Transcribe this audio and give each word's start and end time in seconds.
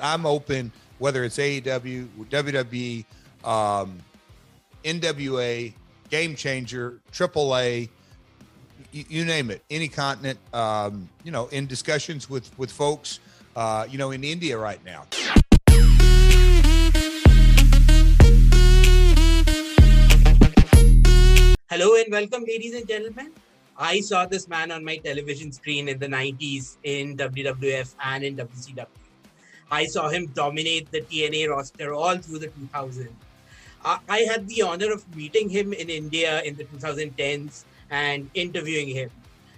I'm 0.00 0.26
open 0.26 0.72
whether 0.98 1.22
it's 1.22 1.38
AEW, 1.38 2.08
WWE, 2.28 3.04
um, 3.46 4.00
NWA, 4.82 5.72
Game 6.10 6.34
Changer, 6.34 7.00
AAA, 7.12 7.88
you, 8.90 9.04
you 9.08 9.24
name 9.24 9.52
it, 9.52 9.62
any 9.70 9.86
continent. 9.86 10.40
Um, 10.52 11.08
you 11.22 11.30
know, 11.30 11.46
in 11.48 11.68
discussions 11.68 12.28
with 12.28 12.50
with 12.58 12.72
folks, 12.72 13.20
uh, 13.54 13.86
you 13.88 13.96
know, 13.96 14.10
in 14.10 14.24
India 14.24 14.58
right 14.58 14.84
now. 14.84 15.06
Hello 21.70 21.94
and 21.94 22.10
welcome, 22.10 22.42
ladies 22.42 22.74
and 22.74 22.88
gentlemen. 22.88 23.30
I 23.76 24.00
saw 24.00 24.26
this 24.26 24.48
man 24.48 24.72
on 24.72 24.84
my 24.84 24.96
television 24.96 25.52
screen 25.52 25.88
in 25.88 26.00
the 26.00 26.06
90s 26.06 26.78
in 26.82 27.16
WWF 27.16 27.94
and 28.04 28.24
in 28.24 28.36
WCW. 28.36 29.03
I 29.74 29.86
saw 29.86 30.08
him 30.08 30.26
dominate 30.28 30.90
the 30.92 31.00
TNA 31.00 31.50
roster 31.50 31.92
all 31.92 32.16
through 32.18 32.38
the 32.38 32.48
2000s. 32.48 33.08
I 33.84 34.20
had 34.20 34.46
the 34.48 34.62
honor 34.62 34.92
of 34.92 35.02
meeting 35.16 35.48
him 35.50 35.72
in 35.72 35.90
India 35.90 36.42
in 36.42 36.54
the 36.56 36.64
2010s 36.64 37.64
and 37.90 38.30
interviewing 38.34 38.88
him. 38.88 39.10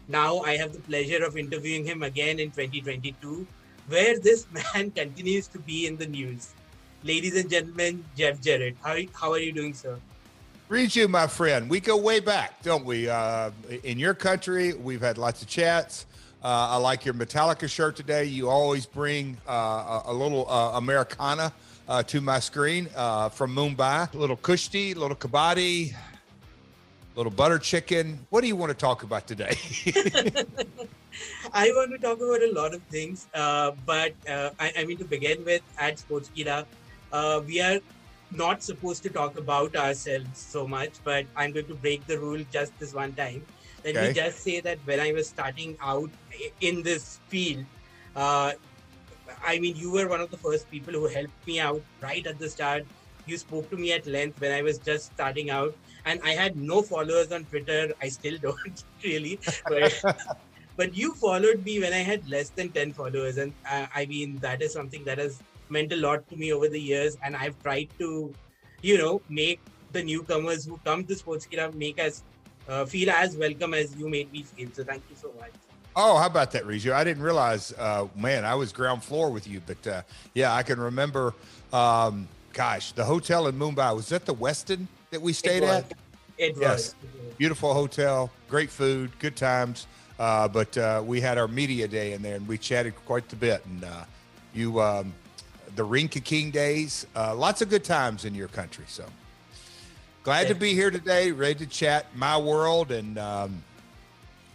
Now 0.09 0.41
I 0.41 0.57
have 0.57 0.73
the 0.73 0.81
pleasure 0.81 1.23
of 1.23 1.37
interviewing 1.37 1.85
him 1.85 2.03
again 2.03 2.41
in 2.41 2.51
2022, 2.51 3.47
where 3.89 4.19
this 4.19 4.47
man 4.59 4.91
continues 4.91 5.49
to 5.49 5.59
be 5.59 5.87
in 5.87 5.99
the 5.99 6.07
news. 6.07 6.55
Ladies 7.05 7.37
and 7.37 7.51
gentlemen, 7.51 8.03
Jeff 8.17 8.41
Jarrett. 8.41 8.77
How, 8.83 8.97
how 9.13 9.33
are 9.33 9.39
you 9.39 9.53
doing, 9.53 9.75
sir? 9.75 9.99
you, 10.97 11.09
my 11.09 11.27
friend. 11.27 11.69
We 11.71 11.79
go 11.79 11.97
way 11.97 12.21
back, 12.21 12.63
don't 12.63 12.85
we? 12.85 13.09
Uh, 13.09 13.51
in 13.85 13.99
your 13.99 14.15
country, 14.15 14.73
we've 14.73 15.03
had 15.03 15.19
lots 15.19 15.43
of 15.43 15.49
chats. 15.49 16.07
Uh, 16.43 16.69
I 16.71 16.77
like 16.77 17.05
your 17.05 17.15
Metallica 17.15 17.69
shirt 17.69 17.97
today. 17.97 18.25
You 18.25 18.49
always 18.49 18.87
bring 18.87 19.39
uh, 19.49 19.53
a, 19.53 20.03
a, 20.07 20.13
little 20.13 20.49
uh, 20.49 20.73
Americana 20.77 21.53
uh, 21.89 22.03
to 22.05 22.21
my 22.21 22.41
screen 22.41 22.89
uh, 22.95 23.31
from 23.31 23.55
Mumbai. 23.55 24.13
A 24.13 24.17
little 24.17 24.37
kushti, 24.37 24.95
a 24.95 24.99
little 24.99 25.17
kabaddi, 25.17 25.93
a 25.93 25.97
little 27.17 27.33
butter 27.33 27.59
chicken. 27.59 28.27
What 28.31 28.43
do 28.43 28.49
you 28.49 28.57
want 28.57 28.71
to 28.71 28.77
talk 28.77 29.03
about 29.03 29.27
today? 29.27 29.57
I 31.55 31.73
want 31.75 31.93
to 31.93 31.99
talk 31.99 32.19
about 32.19 32.43
a 32.43 32.53
lot 32.53 32.75
of 32.75 32.83
things, 32.83 33.27
but 33.33 34.13
I, 34.29 34.73
I, 34.79 34.85
mean 34.85 34.99
to 34.99 35.05
begin 35.05 35.43
with 35.45 35.63
at 35.79 35.99
Sports 35.99 36.31
Sportskeeda, 36.37 36.67
we 37.47 37.63
are 37.63 37.81
not 38.31 38.63
supposed 38.63 39.03
to 39.05 39.09
talk 39.09 39.39
about 39.39 39.75
ourselves 39.75 40.39
so 40.39 40.69
much, 40.69 40.93
but 41.03 41.25
I'm 41.35 41.53
going 41.53 41.67
to 41.67 41.75
break 41.75 42.07
the 42.07 42.19
rule 42.19 42.45
just 42.53 42.79
this 42.79 42.93
one 42.93 43.15
time. 43.15 43.43
Let 43.87 43.97
okay. 43.97 44.09
me 44.09 44.15
just 44.15 44.41
say 44.41 44.59
that 44.63 44.79
when 44.85 44.99
I 44.99 45.13
was 45.13 45.29
starting 45.29 45.77
out 45.81 46.11
in 46.61 46.83
this 46.83 47.21
field, 47.29 47.65
uh, 48.17 48.51
I 49.47 49.61
mean, 49.61 49.77
you 49.77 49.93
were 49.93 50.09
one 50.09 50.21
of 50.21 50.29
the 50.33 50.37
first 50.37 50.69
people 50.69 50.93
who 50.93 51.07
helped 51.07 51.47
me 51.47 51.61
out 51.61 51.81
right 52.03 52.27
at 52.27 52.41
the 52.41 52.51
start. 52.51 52.85
You 53.27 53.39
spoke 53.39 53.71
to 53.71 53.77
me 53.77 53.93
at 53.93 54.05
length 54.09 54.41
when 54.41 54.51
I 54.51 54.61
was 54.61 54.79
just 54.79 55.13
starting 55.13 55.51
out, 55.51 55.77
and 56.05 56.21
I 56.25 56.31
had 56.31 56.57
no 56.57 56.83
followers 56.83 57.31
on 57.31 57.45
Twitter. 57.45 57.93
I 58.03 58.09
still 58.09 58.39
don't 58.43 58.83
really, 59.05 59.39
but, 59.69 60.03
but 60.77 60.97
you 60.97 61.15
followed 61.15 61.65
me 61.65 61.79
when 61.79 61.93
I 61.93 62.03
had 62.03 62.29
less 62.29 62.51
than 62.51 62.71
10 62.71 62.93
followers. 62.93 63.39
And 63.39 63.53
uh, 63.71 63.87
I 63.95 64.07
mean, 64.07 64.39
that 64.39 64.63
is 64.63 64.73
something 64.73 65.05
that 65.05 65.19
has 65.19 65.41
meant 65.69 65.93
a 65.93 65.97
lot 65.97 66.29
to 66.31 66.37
me 66.37 66.53
over 66.53 66.69
the 66.69 66.81
years. 66.81 67.17
And 67.23 67.37
I've 67.37 67.61
tried 67.63 67.91
to, 68.01 68.35
you 68.83 68.99
know, 68.99 69.23
make 69.29 69.61
the 69.93 70.03
newcomers 70.03 70.65
who 70.65 70.77
come 70.85 71.05
to 71.05 71.15
Sportskeeda 71.15 71.73
make 71.75 72.01
us 72.01 72.25
uh, 72.69 72.85
feel 72.85 73.11
as 73.11 73.37
welcome 73.37 73.75
as 73.75 73.95
you 73.97 74.09
made 74.09 74.33
me 74.33 74.43
feel. 74.43 74.69
So 74.73 74.85
thank 74.85 75.03
you 75.11 75.17
so 75.17 75.33
much. 75.39 75.51
Oh, 75.95 76.19
how 76.19 76.27
about 76.27 76.51
that, 76.53 76.65
Riju? 76.65 76.93
I 76.93 77.05
didn't 77.05 77.23
realize, 77.23 77.73
uh, 77.79 78.07
man, 78.15 78.45
I 78.45 78.55
was 78.55 78.71
ground 78.71 79.03
floor 79.03 79.31
with 79.31 79.49
you, 79.49 79.63
but 79.67 79.87
uh, 79.87 80.03
yeah, 80.35 80.55
I 80.55 80.63
can 80.63 80.79
remember. 80.79 81.35
Um, 81.73 82.29
gosh, 82.53 82.93
the 82.93 83.05
hotel 83.05 83.47
in 83.47 83.59
Mumbai 83.59 83.97
was 83.97 84.11
that 84.11 84.27
the 84.27 84.35
Westin 84.35 84.87
that 85.11 85.23
we 85.23 85.33
stayed 85.33 85.63
at? 85.63 85.91
It 86.37 86.55
yes, 86.61 86.95
was. 87.01 87.35
beautiful 87.39 87.73
hotel, 87.73 88.31
great 88.49 88.69
food, 88.69 89.11
good 89.19 89.37
times. 89.37 89.87
Uh, 90.19 90.49
but 90.49 90.77
uh, 90.77 91.03
we 91.05 91.21
had 91.21 91.39
our 91.39 91.49
media 91.49 91.89
day 91.89 92.13
in 92.13 92.23
there, 92.23 92.37
and 92.37 92.47
we 92.47 92.59
chatted 92.59 92.95
quite 93.07 93.31
a 93.33 93.37
bit. 93.37 93.65
And 93.65 93.85
uh, 93.85 94.05
you, 94.55 94.81
um, 94.81 95.15
the 95.77 95.85
Ring 95.85 96.09
King 96.09 96.51
days, 96.51 97.07
uh, 97.15 97.35
lots 97.35 97.63
of 97.63 97.69
good 97.69 97.85
times 97.85 98.25
in 98.25 98.35
your 98.35 98.49
country. 98.49 98.85
So 98.87 99.05
glad 100.27 100.49
to 100.49 100.57
be 100.57 100.75
here 100.75 100.91
today, 100.91 101.31
ready 101.31 101.55
to 101.55 101.67
chat 101.67 102.05
my 102.17 102.37
world 102.37 102.91
and. 102.91 103.17
Um, 103.17 103.63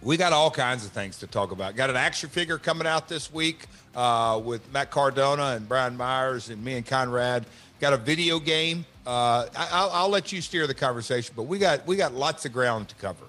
we 0.04 0.18
got 0.18 0.34
all 0.34 0.50
kinds 0.50 0.84
of 0.84 0.92
things 0.92 1.20
to 1.20 1.28
talk 1.28 1.52
about. 1.52 1.76
Got 1.76 1.92
an 1.92 1.96
action 1.96 2.28
figure 2.28 2.58
coming 2.58 2.88
out 2.88 3.08
this 3.08 3.32
week 3.32 3.68
uh, 3.96 4.42
with 4.44 4.68
Matt 4.74 4.90
Cardona 4.90 5.50
and 5.56 5.70
Brian 5.70 5.96
Myers 5.96 6.50
and 6.50 6.66
me 6.66 6.74
and 6.74 6.84
Conrad. 6.84 7.46
Got 7.80 7.94
a 7.94 7.98
video 7.98 8.40
game. 8.40 8.84
Uh, 9.06 9.46
I, 9.56 10.02
will 10.02 10.10
let 10.10 10.32
you 10.32 10.42
steer 10.42 10.66
the 10.66 10.74
conversation, 10.74 11.36
but 11.38 11.44
we 11.44 11.60
got 11.60 11.86
we 11.86 11.98
got 11.98 12.16
lots 12.16 12.46
of 12.46 12.52
ground 12.52 12.90
to 12.90 12.96
cover. 12.96 13.26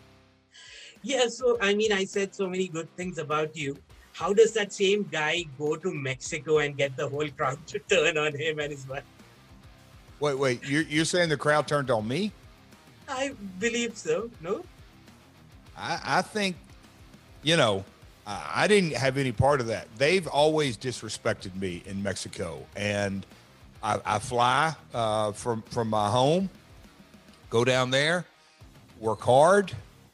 Yeah, 1.02 1.28
so 1.28 1.58
I 1.60 1.75
mean, 1.75 1.92
I 1.92 2.06
said 2.06 2.34
so 2.34 2.48
many 2.48 2.69
good 2.69 2.88
things 2.97 3.19
about 3.19 3.54
you. 3.54 3.76
How 4.14 4.32
does 4.32 4.54
that 4.54 4.72
same 4.72 5.06
guy 5.12 5.44
go 5.58 5.76
to 5.76 5.92
Mexico 5.92 6.60
and 6.60 6.75
get 6.75 6.97
the 6.97 7.06
whole 7.06 7.28
crowd 7.28 7.58
to 7.66 7.78
turn 7.81 8.16
on 8.16 8.34
him 8.34 8.60
and 8.60 8.72
his 8.72 8.88
wife? 8.88 9.04
Wait, 10.22 10.38
wait, 10.38 10.62
you're, 10.64 10.82
you're 10.82 11.04
saying 11.04 11.28
the 11.28 11.36
crowd 11.36 11.66
turned 11.66 11.90
on 11.90 12.06
me? 12.06 12.30
I 13.08 13.34
believe 13.58 13.98
so. 13.98 14.30
No. 14.40 14.64
I, 15.76 15.98
I 16.04 16.22
think, 16.22 16.54
you 17.42 17.56
know, 17.56 17.84
I, 18.24 18.52
I 18.54 18.66
didn't 18.68 18.92
have 18.92 19.18
any 19.18 19.32
part 19.32 19.60
of 19.60 19.66
that. 19.66 19.88
They've 19.98 20.28
always 20.28 20.76
disrespected 20.76 21.56
me 21.56 21.82
in 21.86 22.04
Mexico, 22.04 22.64
and 22.76 23.26
I, 23.82 23.98
I 24.06 24.18
fly 24.20 24.76
uh, 24.94 25.32
from 25.32 25.62
from 25.62 25.90
my 25.90 26.08
home, 26.08 26.48
go 27.50 27.64
down 27.64 27.90
there, 27.90 28.24
work 29.00 29.22
hard. 29.22 29.72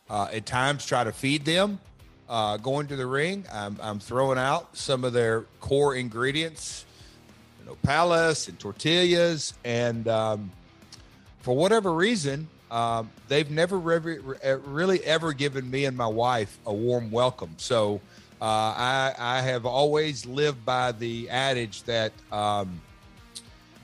Uh, 0.08 0.28
at 0.32 0.46
times, 0.46 0.86
try 0.86 1.04
to 1.04 1.12
feed 1.12 1.44
them. 1.44 1.78
Uh, 2.30 2.56
going 2.56 2.86
to 2.86 2.96
the 2.96 3.06
ring, 3.06 3.44
I'm, 3.52 3.78
I'm 3.82 3.98
throwing 3.98 4.38
out 4.38 4.74
some 4.74 5.04
of 5.04 5.12
their 5.12 5.42
core 5.60 5.94
ingredients, 5.96 6.86
palace 7.76 8.48
and 8.48 8.58
tortillas, 8.58 9.54
and 9.64 10.08
um, 10.08 10.50
for 11.40 11.56
whatever 11.56 11.92
reason, 11.92 12.48
um, 12.70 13.10
they've 13.28 13.50
never 13.50 13.78
re- 13.78 14.18
really 14.66 15.02
ever 15.04 15.32
given 15.32 15.70
me 15.70 15.84
and 15.86 15.96
my 15.96 16.06
wife 16.06 16.58
a 16.66 16.72
warm 16.72 17.10
welcome. 17.10 17.54
So 17.56 18.00
uh, 18.40 18.44
I, 18.44 19.14
I, 19.18 19.40
have 19.40 19.66
always 19.66 20.26
lived 20.26 20.64
by 20.64 20.92
the 20.92 21.28
adage 21.30 21.82
that, 21.84 22.12
um, 22.30 22.80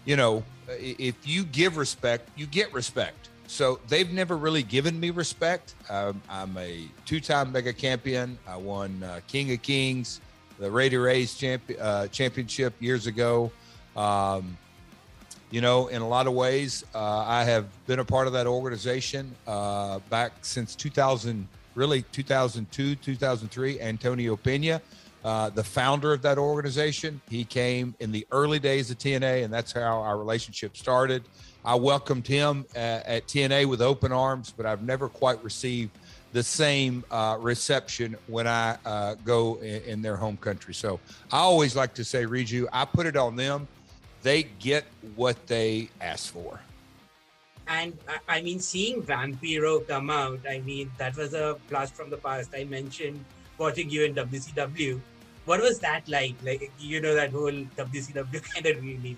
you 0.04 0.16
know, 0.16 0.44
if 0.68 1.26
you 1.26 1.44
give 1.44 1.76
respect, 1.76 2.28
you 2.36 2.46
get 2.46 2.72
respect. 2.72 3.30
So 3.46 3.80
they've 3.88 4.10
never 4.10 4.36
really 4.36 4.62
given 4.62 4.98
me 4.98 5.10
respect. 5.10 5.74
Um, 5.90 6.20
I'm 6.28 6.56
a 6.56 6.86
two-time 7.04 7.52
mega 7.52 7.72
champion. 7.72 8.38
I 8.46 8.56
won 8.56 9.02
uh, 9.02 9.20
King 9.26 9.52
of 9.52 9.62
Kings, 9.62 10.20
the 10.58 10.70
Rey 10.70 10.88
de 10.88 10.98
Reyes 10.98 11.34
champ- 11.34 11.70
uh, 11.80 12.06
championship 12.08 12.74
years 12.80 13.06
ago. 13.06 13.50
Um, 13.96 14.56
you 15.50 15.60
know, 15.60 15.86
in 15.86 16.02
a 16.02 16.08
lot 16.08 16.26
of 16.26 16.32
ways, 16.32 16.84
uh, 16.94 16.98
I 16.98 17.44
have 17.44 17.66
been 17.86 18.00
a 18.00 18.04
part 18.04 18.26
of 18.26 18.32
that 18.32 18.46
organization 18.46 19.32
uh, 19.46 20.00
back 20.10 20.32
since 20.42 20.74
2000, 20.74 21.46
really 21.76 22.02
2002, 22.10 22.96
2003. 22.96 23.80
Antonio 23.80 24.36
Pena, 24.36 24.82
uh, 25.24 25.50
the 25.50 25.62
founder 25.62 26.12
of 26.12 26.22
that 26.22 26.38
organization, 26.38 27.20
he 27.30 27.44
came 27.44 27.94
in 28.00 28.10
the 28.10 28.26
early 28.32 28.58
days 28.58 28.90
of 28.90 28.98
TNA, 28.98 29.44
and 29.44 29.52
that's 29.52 29.70
how 29.70 30.00
our 30.00 30.18
relationship 30.18 30.76
started. 30.76 31.22
I 31.64 31.76
welcomed 31.76 32.26
him 32.26 32.66
at, 32.74 33.06
at 33.06 33.26
TNA 33.28 33.66
with 33.66 33.80
open 33.80 34.10
arms, 34.10 34.52
but 34.54 34.66
I've 34.66 34.82
never 34.82 35.08
quite 35.08 35.42
received 35.44 35.92
the 36.32 36.42
same 36.42 37.04
uh, 37.12 37.38
reception 37.40 38.16
when 38.26 38.48
I 38.48 38.76
uh, 38.84 39.14
go 39.24 39.54
in, 39.62 39.82
in, 39.84 40.02
their 40.02 40.16
home 40.16 40.36
country. 40.36 40.74
So 40.74 40.98
I 41.30 41.38
always 41.38 41.76
like 41.76 41.94
to 41.94 42.04
say, 42.04 42.24
Riju, 42.24 42.66
I 42.72 42.84
put 42.84 43.06
it 43.06 43.16
on 43.16 43.36
them 43.36 43.68
they 44.24 44.42
get 44.58 44.84
what 45.14 45.46
they 45.46 45.88
ask 46.00 46.32
for. 46.32 46.58
And 47.68 47.96
I 48.28 48.42
mean, 48.42 48.58
seeing 48.58 49.02
Vampiro 49.02 49.86
come 49.86 50.10
out, 50.10 50.40
I 50.48 50.58
mean, 50.60 50.90
that 50.98 51.16
was 51.16 51.34
a 51.34 51.56
blast 51.70 51.94
from 51.94 52.10
the 52.10 52.16
past. 52.16 52.50
I 52.54 52.64
mentioned 52.64 53.24
watching 53.56 53.88
you 53.88 54.04
in 54.04 54.14
WCW. 54.14 55.00
What 55.44 55.60
was 55.60 55.78
that 55.80 56.08
like? 56.08 56.34
Like, 56.42 56.72
you 56.78 57.00
know, 57.00 57.14
that 57.14 57.30
whole 57.30 57.52
WCW 57.52 58.42
kind 58.54 58.66
of 58.66 58.82
reunion. 58.82 59.16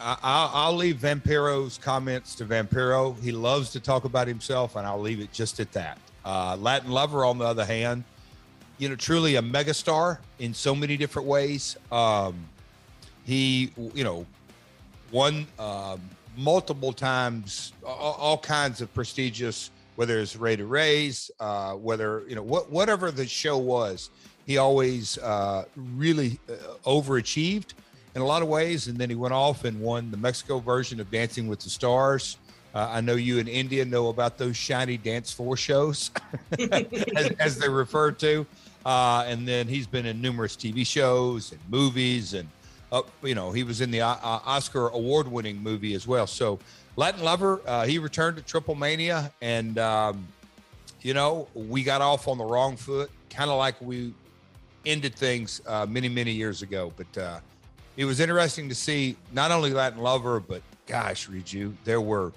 I'll, 0.00 0.50
I'll 0.52 0.74
leave 0.74 0.96
Vampiro's 0.96 1.78
comments 1.78 2.34
to 2.36 2.44
Vampiro. 2.44 3.18
He 3.22 3.30
loves 3.30 3.70
to 3.70 3.80
talk 3.80 4.04
about 4.04 4.26
himself, 4.26 4.74
and 4.74 4.84
I'll 4.84 5.00
leave 5.00 5.20
it 5.20 5.32
just 5.32 5.60
at 5.60 5.70
that. 5.72 5.98
Uh, 6.24 6.56
Latin 6.58 6.90
Lover, 6.90 7.24
on 7.24 7.38
the 7.38 7.44
other 7.44 7.64
hand, 7.64 8.02
you 8.78 8.88
know, 8.88 8.96
truly 8.96 9.36
a 9.36 9.42
megastar 9.42 10.18
in 10.40 10.52
so 10.52 10.74
many 10.74 10.96
different 10.96 11.28
ways. 11.28 11.76
Um, 11.92 12.48
he, 13.24 13.72
you 13.94 14.04
know, 14.04 14.26
won 15.10 15.46
um, 15.58 16.00
multiple 16.36 16.92
times 16.92 17.72
all, 17.84 18.16
all, 18.18 18.38
kinds 18.38 18.80
of 18.80 18.92
prestigious, 18.94 19.70
whether 19.96 20.18
it's 20.18 20.36
Rey 20.36 20.56
de 20.56 20.64
Reyes, 20.64 21.30
uh, 21.40 21.74
whether 21.74 22.22
you 22.28 22.34
know 22.34 22.42
what 22.42 22.70
whatever 22.70 23.10
the 23.10 23.26
show 23.26 23.58
was, 23.58 24.10
he 24.46 24.58
always 24.58 25.18
uh, 25.18 25.64
really 25.76 26.38
uh, 26.48 26.54
overachieved 26.84 27.74
in 28.14 28.22
a 28.22 28.24
lot 28.24 28.42
of 28.42 28.48
ways. 28.48 28.88
And 28.88 28.98
then 28.98 29.08
he 29.08 29.16
went 29.16 29.34
off 29.34 29.64
and 29.64 29.80
won 29.80 30.10
the 30.10 30.16
Mexico 30.16 30.58
version 30.58 31.00
of 31.00 31.10
Dancing 31.10 31.46
with 31.46 31.60
the 31.60 31.70
Stars. 31.70 32.36
Uh, 32.74 32.88
I 32.90 33.00
know 33.02 33.14
you 33.14 33.38
in 33.38 33.48
India 33.48 33.84
know 33.84 34.08
about 34.08 34.38
those 34.38 34.56
shiny 34.56 34.96
dance 34.96 35.30
floor 35.30 35.58
shows, 35.58 36.10
as, 36.72 37.28
as, 37.38 37.58
they're 37.58 37.70
referred 37.70 38.18
to. 38.20 38.46
Uh, 38.86 39.24
and 39.26 39.46
then 39.46 39.68
he's 39.68 39.86
been 39.86 40.06
in 40.06 40.22
numerous 40.22 40.56
TV 40.56 40.86
shows 40.86 41.52
and 41.52 41.60
movies, 41.68 42.32
and 42.32 42.48
uh, 42.92 43.02
you 43.24 43.34
know 43.34 43.50
he 43.50 43.64
was 43.64 43.80
in 43.80 43.90
the 43.90 44.02
uh, 44.02 44.10
uh, 44.22 44.40
Oscar 44.44 44.88
award-winning 44.88 45.60
movie 45.60 45.94
as 45.94 46.06
well. 46.06 46.26
So 46.26 46.58
Latin 46.94 47.24
Lover, 47.24 47.60
uh, 47.66 47.86
he 47.86 47.98
returned 47.98 48.36
to 48.36 48.42
Triple 48.42 48.74
Mania, 48.74 49.32
and 49.40 49.78
um, 49.78 50.28
you 51.00 51.14
know 51.14 51.48
we 51.54 51.82
got 51.82 52.02
off 52.02 52.28
on 52.28 52.38
the 52.38 52.44
wrong 52.44 52.76
foot, 52.76 53.10
kind 53.30 53.50
of 53.50 53.58
like 53.58 53.80
we 53.80 54.14
ended 54.84 55.14
things 55.14 55.60
many 55.88 56.08
many 56.08 56.32
years 56.32 56.62
ago. 56.62 56.92
But 56.96 57.40
it 57.96 58.04
was 58.04 58.20
interesting 58.20 58.68
to 58.68 58.74
see 58.74 59.16
not 59.32 59.50
only 59.50 59.72
Latin 59.72 60.00
Lover, 60.00 60.38
but 60.38 60.62
gosh, 60.86 61.28
Riju, 61.28 61.74
there 61.84 62.00
were 62.00 62.32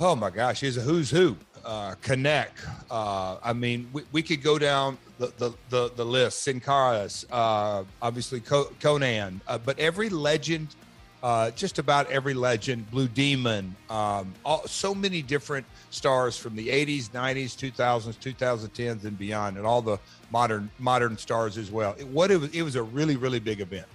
oh 0.00 0.16
my 0.16 0.30
gosh, 0.30 0.60
he's 0.60 0.76
a 0.76 0.80
who's 0.80 1.10
who. 1.10 1.36
Uh, 1.64 1.94
Connect. 2.02 2.64
Uh, 2.90 3.36
I 3.42 3.52
mean, 3.52 3.88
we, 3.92 4.02
we 4.12 4.22
could 4.22 4.42
go 4.42 4.58
down 4.58 4.98
the 5.18 5.32
the 5.36 5.52
the, 5.68 5.92
the 5.96 6.04
list. 6.04 6.42
Sin 6.42 6.60
uh, 6.66 7.84
obviously 8.02 8.40
Konnan, 8.40 9.40
uh, 9.46 9.58
but 9.58 9.78
every 9.78 10.08
legend, 10.08 10.74
uh, 11.22 11.50
just 11.50 11.78
about 11.78 12.10
every 12.10 12.34
legend, 12.34 12.90
Blue 12.90 13.08
Demon, 13.08 13.74
um, 13.90 14.32
all, 14.44 14.66
so 14.66 14.94
many 14.94 15.22
different 15.22 15.66
stars 15.90 16.36
from 16.36 16.56
the 16.56 16.68
80s, 16.68 17.10
90s, 17.10 17.56
2000s, 17.72 18.16
2010s, 18.18 19.04
and 19.04 19.18
beyond, 19.18 19.56
and 19.56 19.66
all 19.66 19.82
the 19.82 19.98
modern 20.30 20.70
modern 20.78 21.18
stars 21.18 21.58
as 21.58 21.70
well. 21.70 21.94
It, 21.98 22.06
what 22.08 22.30
it 22.30 22.40
was, 22.40 22.50
it 22.50 22.62
was 22.62 22.76
a 22.76 22.82
really 22.82 23.16
really 23.16 23.40
big 23.40 23.60
event. 23.60 23.86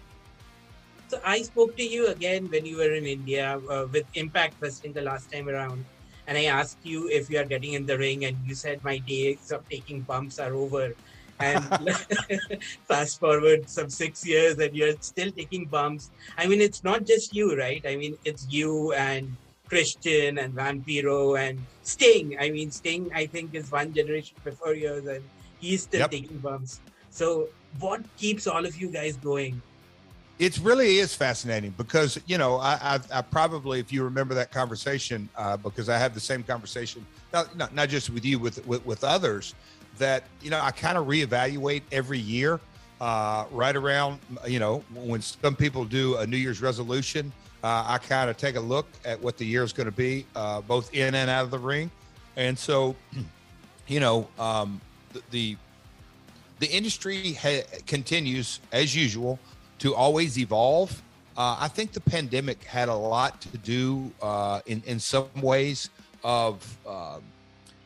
So 1.08 1.20
I 1.24 1.42
spoke 1.44 1.78
to 1.78 1.84
you 1.84 2.08
again 2.08 2.50
when 2.50 2.66
you 2.66 2.78
were 2.78 2.94
in 2.94 3.06
India 3.06 3.60
uh, 3.70 3.86
with 3.92 4.06
Impact 4.16 4.56
Wrestling 4.60 4.94
the 4.94 5.02
last 5.02 5.32
time 5.32 5.48
around 5.48 5.86
and 6.28 6.38
I 6.38 6.46
asked 6.46 6.80
you 6.84 7.10
if 7.10 7.30
you 7.30 7.40
are 7.40 7.46
getting 7.46 7.74
in 7.74 7.86
the 7.86 7.98
ring, 7.98 8.26
and 8.26 8.38
you 8.46 8.56
said 8.56 8.84
my 8.84 8.98
days 9.00 9.52
of 9.52 9.68
taking 9.70 10.02
bumps 10.02 10.40
are 10.40 10.54
over. 10.54 10.94
And 11.38 11.64
fast 12.88 13.20
forward 13.20 13.70
some 13.70 13.90
six 13.90 14.26
years, 14.26 14.58
and 14.58 14.74
you're 14.74 14.96
still 15.02 15.32
taking 15.32 15.66
bumps. 15.66 16.12
I 16.38 16.48
mean, 16.48 16.62
it's 16.62 16.84
not 16.84 17.06
just 17.06 17.36
you, 17.36 17.58
right? 17.58 17.84
I 17.86 17.98
mean, 17.98 18.18
it's 18.24 18.48
you 18.50 18.94
and 18.94 19.36
Christian 19.68 20.38
and 20.38 20.54
Vampiro 20.54 21.38
and 21.38 21.60
Sting. 21.84 22.38
I 22.40 22.50
mean, 22.52 22.72
Sting, 22.72 23.12
I 23.14 23.26
think, 23.26 23.54
is 23.54 23.72
one 23.72 23.94
generation 23.94 24.38
before 24.44 24.76
yours, 24.76 25.06
and 25.06 25.24
he's 25.60 25.84
still 25.84 26.02
yep. 26.02 26.12
taking 26.12 26.38
bumps. 26.38 26.80
So, 27.10 27.50
what 27.80 28.02
keeps 28.18 28.48
all 28.48 28.66
of 28.66 28.76
you 28.78 28.90
guys 28.90 29.18
going? 29.18 29.62
It 30.38 30.60
really 30.60 30.98
is 30.98 31.16
fascinating 31.16 31.74
because 31.78 32.20
you 32.26 32.38
know 32.38 32.58
I, 32.58 32.74
I, 32.96 33.20
I 33.20 33.22
probably 33.22 33.80
if 33.80 33.92
you 33.92 34.04
remember 34.04 34.34
that 34.34 34.52
conversation 34.52 35.30
uh, 35.36 35.58
because 35.58 35.90
I 35.90 35.98
have 35.98 36.14
the 36.14 36.20
same 36.20 36.44
conversation 36.44 37.06
not, 37.32 37.56
not, 37.56 37.74
not 37.74 37.90
just 37.90 38.10
with 38.10 38.26
you 38.26 38.40
with, 38.40 38.66
with, 38.68 38.86
with 38.86 39.04
others 39.04 39.56
that 39.98 40.24
you 40.42 40.50
know 40.50 40.60
I 40.60 40.72
kind 40.72 40.98
of 40.98 41.08
reevaluate 41.08 41.84
every 41.92 42.20
year 42.20 42.60
uh, 43.00 43.46
right 43.52 43.76
around 43.76 44.20
you 44.46 44.60
know 44.60 44.84
when 44.94 45.22
some 45.22 45.56
people 45.56 45.86
do 45.86 46.18
a 46.18 46.28
New 46.28 46.38
Year's 46.38 46.62
resolution 46.62 47.32
uh, 47.64 47.84
I 47.88 47.98
kind 47.98 48.30
of 48.30 48.38
take 48.38 48.58
a 48.58 48.62
look 48.62 48.88
at 49.06 49.20
what 49.22 49.38
the 49.38 49.46
year 49.46 49.64
is 49.64 49.74
going 49.74 49.86
to 49.86 49.96
be 49.96 50.26
uh, 50.36 50.62
both 50.62 50.94
in 50.94 51.16
and 51.16 51.32
out 51.32 51.46
of 51.46 51.52
the 51.52 51.58
ring. 51.58 51.90
And 52.36 52.58
so 52.60 52.96
you 53.88 54.00
know 54.02 54.28
um, 54.38 54.82
the, 55.14 55.22
the 55.32 55.58
the 56.60 56.68
industry 56.68 57.34
ha- 57.34 57.66
continues 57.88 58.60
as 58.72 58.96
usual 58.96 59.40
to 59.80 59.96
always 59.96 60.38
evolve. 60.38 61.02
Uh, 61.38 61.58
I 61.60 61.68
think 61.68 61.92
the 61.92 62.02
pandemic 62.02 62.64
had 62.64 62.88
a 62.88 62.96
lot 62.96 63.42
to 63.42 63.58
do 63.58 64.12
uh, 64.22 64.62
in 64.66 64.82
in 64.86 65.00
some 65.00 65.30
ways 65.42 65.90
of 66.24 66.78
um, 66.88 67.22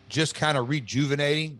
just 0.07 0.35
kind 0.35 0.57
of 0.57 0.69
rejuvenating 0.69 1.59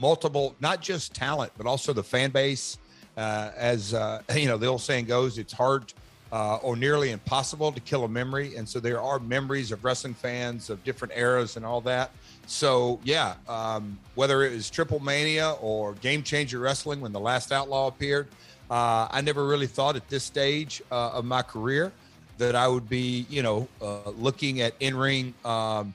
multiple, 0.00 0.56
not 0.60 0.80
just 0.80 1.14
talent, 1.14 1.52
but 1.56 1.66
also 1.66 1.92
the 1.92 2.02
fan 2.02 2.30
base. 2.30 2.78
Uh, 3.16 3.50
as 3.56 3.94
uh, 3.94 4.22
you 4.34 4.46
know, 4.46 4.56
the 4.56 4.66
old 4.66 4.80
saying 4.80 5.04
goes, 5.04 5.38
it's 5.38 5.52
hard 5.52 5.92
uh, 6.32 6.56
or 6.56 6.76
nearly 6.76 7.10
impossible 7.10 7.72
to 7.72 7.80
kill 7.80 8.04
a 8.04 8.08
memory, 8.08 8.56
and 8.56 8.68
so 8.68 8.78
there 8.78 9.00
are 9.00 9.18
memories 9.18 9.72
of 9.72 9.84
wrestling 9.84 10.14
fans 10.14 10.70
of 10.70 10.82
different 10.84 11.12
eras 11.16 11.56
and 11.56 11.66
all 11.66 11.80
that. 11.80 12.10
So 12.46 13.00
yeah, 13.04 13.34
um, 13.48 13.98
whether 14.14 14.42
it 14.44 14.52
was 14.52 14.70
Triple 14.70 15.00
Mania 15.00 15.52
or 15.60 15.94
Game 15.94 16.22
Changer 16.22 16.58
Wrestling 16.58 17.00
when 17.00 17.12
the 17.12 17.20
Last 17.20 17.52
Outlaw 17.52 17.88
appeared, 17.88 18.28
uh, 18.70 19.08
I 19.10 19.20
never 19.20 19.46
really 19.46 19.66
thought 19.66 19.96
at 19.96 20.08
this 20.08 20.22
stage 20.22 20.80
uh, 20.92 21.10
of 21.10 21.24
my 21.24 21.42
career 21.42 21.92
that 22.38 22.54
I 22.54 22.68
would 22.68 22.88
be, 22.88 23.26
you 23.28 23.42
know, 23.42 23.68
uh, 23.82 24.10
looking 24.10 24.60
at 24.60 24.74
in 24.80 24.96
ring, 24.96 25.34
um, 25.44 25.94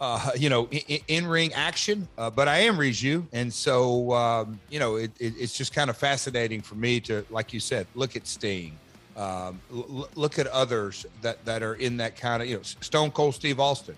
uh, 0.00 0.30
you 0.36 0.48
know, 0.48 0.68
in 0.68 1.26
ring 1.26 1.52
action. 1.52 2.08
Uh, 2.16 2.30
but 2.30 2.48
I 2.48 2.58
am 2.60 2.76
Riju, 2.76 3.24
and 3.32 3.52
so 3.52 4.12
um, 4.12 4.58
you 4.70 4.78
know, 4.78 4.96
it, 4.96 5.10
it, 5.20 5.34
it's 5.38 5.56
just 5.56 5.74
kind 5.74 5.90
of 5.90 5.96
fascinating 5.96 6.62
for 6.62 6.74
me 6.74 7.00
to, 7.00 7.24
like 7.30 7.52
you 7.52 7.60
said, 7.60 7.86
look 7.94 8.16
at 8.16 8.26
Sting. 8.26 8.78
Um, 9.18 9.60
l- 9.72 10.08
look 10.14 10.38
at 10.38 10.46
others 10.46 11.04
that, 11.22 11.44
that 11.44 11.62
are 11.62 11.74
in 11.74 11.96
that 11.96 12.16
kind 12.16 12.40
of 12.40 12.48
you 12.48 12.56
know 12.56 12.62
Stone 12.62 13.10
Cold 13.10 13.34
Steve 13.34 13.58
Austin, 13.58 13.96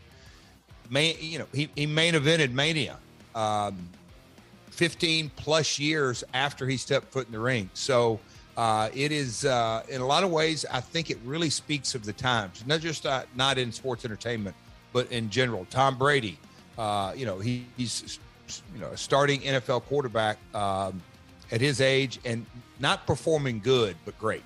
main 0.88 1.14
you 1.20 1.38
know 1.38 1.46
he, 1.52 1.68
he 1.76 1.86
main 1.86 2.14
evented 2.14 2.52
Mania, 2.52 2.96
um, 3.34 3.76
15 4.70 5.30
plus 5.36 5.78
years 5.78 6.24
after 6.32 6.66
he 6.66 6.78
stepped 6.78 7.12
foot 7.12 7.26
in 7.26 7.32
the 7.32 7.38
ring. 7.38 7.68
So 7.74 8.18
uh, 8.56 8.88
it 8.94 9.12
is, 9.12 9.44
uh, 9.44 9.82
in 9.88 10.00
a 10.00 10.06
lot 10.06 10.24
of 10.24 10.30
ways, 10.30 10.64
I 10.70 10.80
think 10.80 11.10
it 11.10 11.18
really 11.24 11.50
speaks 11.50 11.94
of 11.94 12.04
the 12.04 12.12
times, 12.12 12.64
not 12.66 12.80
just 12.80 13.06
uh, 13.06 13.24
not 13.34 13.58
in 13.58 13.72
sports 13.72 14.04
entertainment, 14.04 14.56
but 14.92 15.10
in 15.12 15.30
general. 15.30 15.66
Tom 15.70 15.96
Brady, 15.96 16.38
uh, 16.76 17.12
you 17.16 17.26
know, 17.26 17.38
he, 17.38 17.66
he's 17.76 18.18
you 18.74 18.80
know 18.80 18.88
a 18.88 18.96
starting 18.96 19.40
NFL 19.42 19.82
quarterback 19.82 20.38
um, 20.54 21.00
at 21.52 21.60
his 21.60 21.80
age 21.80 22.18
and 22.24 22.44
not 22.80 23.06
performing 23.06 23.60
good, 23.60 23.96
but 24.04 24.18
great. 24.18 24.42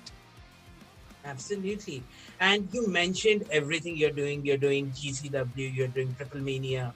Absolutely. 1.25 2.03
And 2.39 2.69
you 2.71 2.87
mentioned 2.87 3.45
everything 3.51 3.97
you're 3.97 4.11
doing. 4.11 4.45
You're 4.45 4.61
doing 4.61 4.91
GCW, 4.91 5.75
you're 5.75 5.87
doing 5.87 6.13
Triple 6.15 6.41
Mania, 6.41 6.93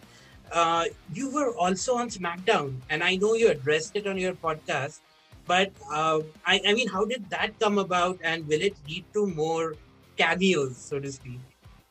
uh, 0.51 0.85
you 1.13 1.29
were 1.29 1.55
also 1.55 1.95
on 1.95 2.09
SmackDown, 2.09 2.75
and 2.89 3.03
I 3.03 3.15
know 3.15 3.33
you 3.33 3.49
addressed 3.49 3.95
it 3.95 4.07
on 4.07 4.17
your 4.17 4.33
podcast. 4.33 4.99
But 5.45 5.71
uh, 5.91 6.19
I, 6.45 6.61
I 6.67 6.73
mean, 6.73 6.87
how 6.87 7.05
did 7.05 7.29
that 7.29 7.59
come 7.59 7.77
about, 7.77 8.19
and 8.23 8.47
will 8.47 8.61
it 8.61 8.75
lead 8.87 9.05
to 9.13 9.27
more 9.27 9.75
cameos, 10.17 10.77
so 10.77 10.99
to 10.99 11.11
speak? 11.11 11.39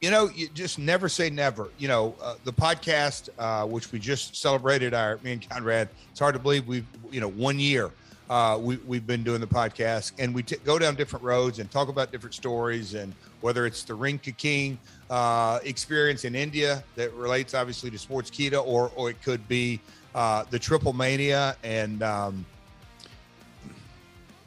You 0.00 0.12
know, 0.12 0.30
you 0.32 0.48
just 0.54 0.78
never 0.78 1.08
say 1.08 1.28
never. 1.28 1.70
You 1.78 1.88
know, 1.88 2.14
uh, 2.22 2.36
the 2.44 2.52
podcast, 2.52 3.30
uh, 3.38 3.66
which 3.66 3.90
we 3.90 3.98
just 3.98 4.36
celebrated 4.36 4.94
our 4.94 5.18
me 5.24 5.32
and 5.32 5.48
Conrad. 5.48 5.88
It's 6.10 6.20
hard 6.20 6.34
to 6.34 6.38
believe 6.38 6.68
we've 6.68 6.86
you 7.10 7.20
know 7.20 7.28
one 7.28 7.58
year 7.58 7.90
uh, 8.30 8.58
we, 8.60 8.76
we've 8.86 9.06
been 9.06 9.24
doing 9.24 9.40
the 9.40 9.46
podcast 9.46 10.12
and 10.18 10.34
we 10.34 10.42
t- 10.42 10.56
go 10.64 10.78
down 10.78 10.94
different 10.94 11.24
roads 11.24 11.58
and 11.58 11.70
talk 11.70 11.88
about 11.88 12.12
different 12.12 12.34
stories 12.34 12.94
and 12.94 13.14
whether 13.40 13.66
it's 13.66 13.84
the 13.84 13.94
Ring 13.94 14.18
Ka 14.18 14.32
King 14.36 14.78
uh, 15.08 15.60
experience 15.64 16.24
in 16.24 16.34
India 16.34 16.84
that 16.96 17.12
relates 17.14 17.54
obviously 17.54 17.90
to 17.90 17.96
Sportskeeda 17.96 18.62
or, 18.64 18.90
or 18.96 19.10
it 19.10 19.22
could 19.22 19.46
be 19.48 19.80
uh, 20.14 20.44
the 20.50 20.58
Triple 20.58 20.92
Mania 20.92 21.56
and 21.62 22.02
um, 22.02 22.44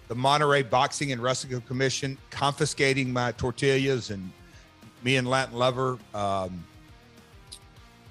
the 0.08 0.16
Monterrey 0.16 0.68
Boxing 0.70 1.12
and 1.12 1.22
Wrestling 1.22 1.60
Commission 1.62 2.18
confiscating 2.30 3.12
my 3.12 3.32
tortillas 3.32 4.12
and 4.12 4.32
me 5.04 5.16
and 5.16 5.28
Latin 5.28 5.56
Lover 5.56 5.98
um, 6.14 6.64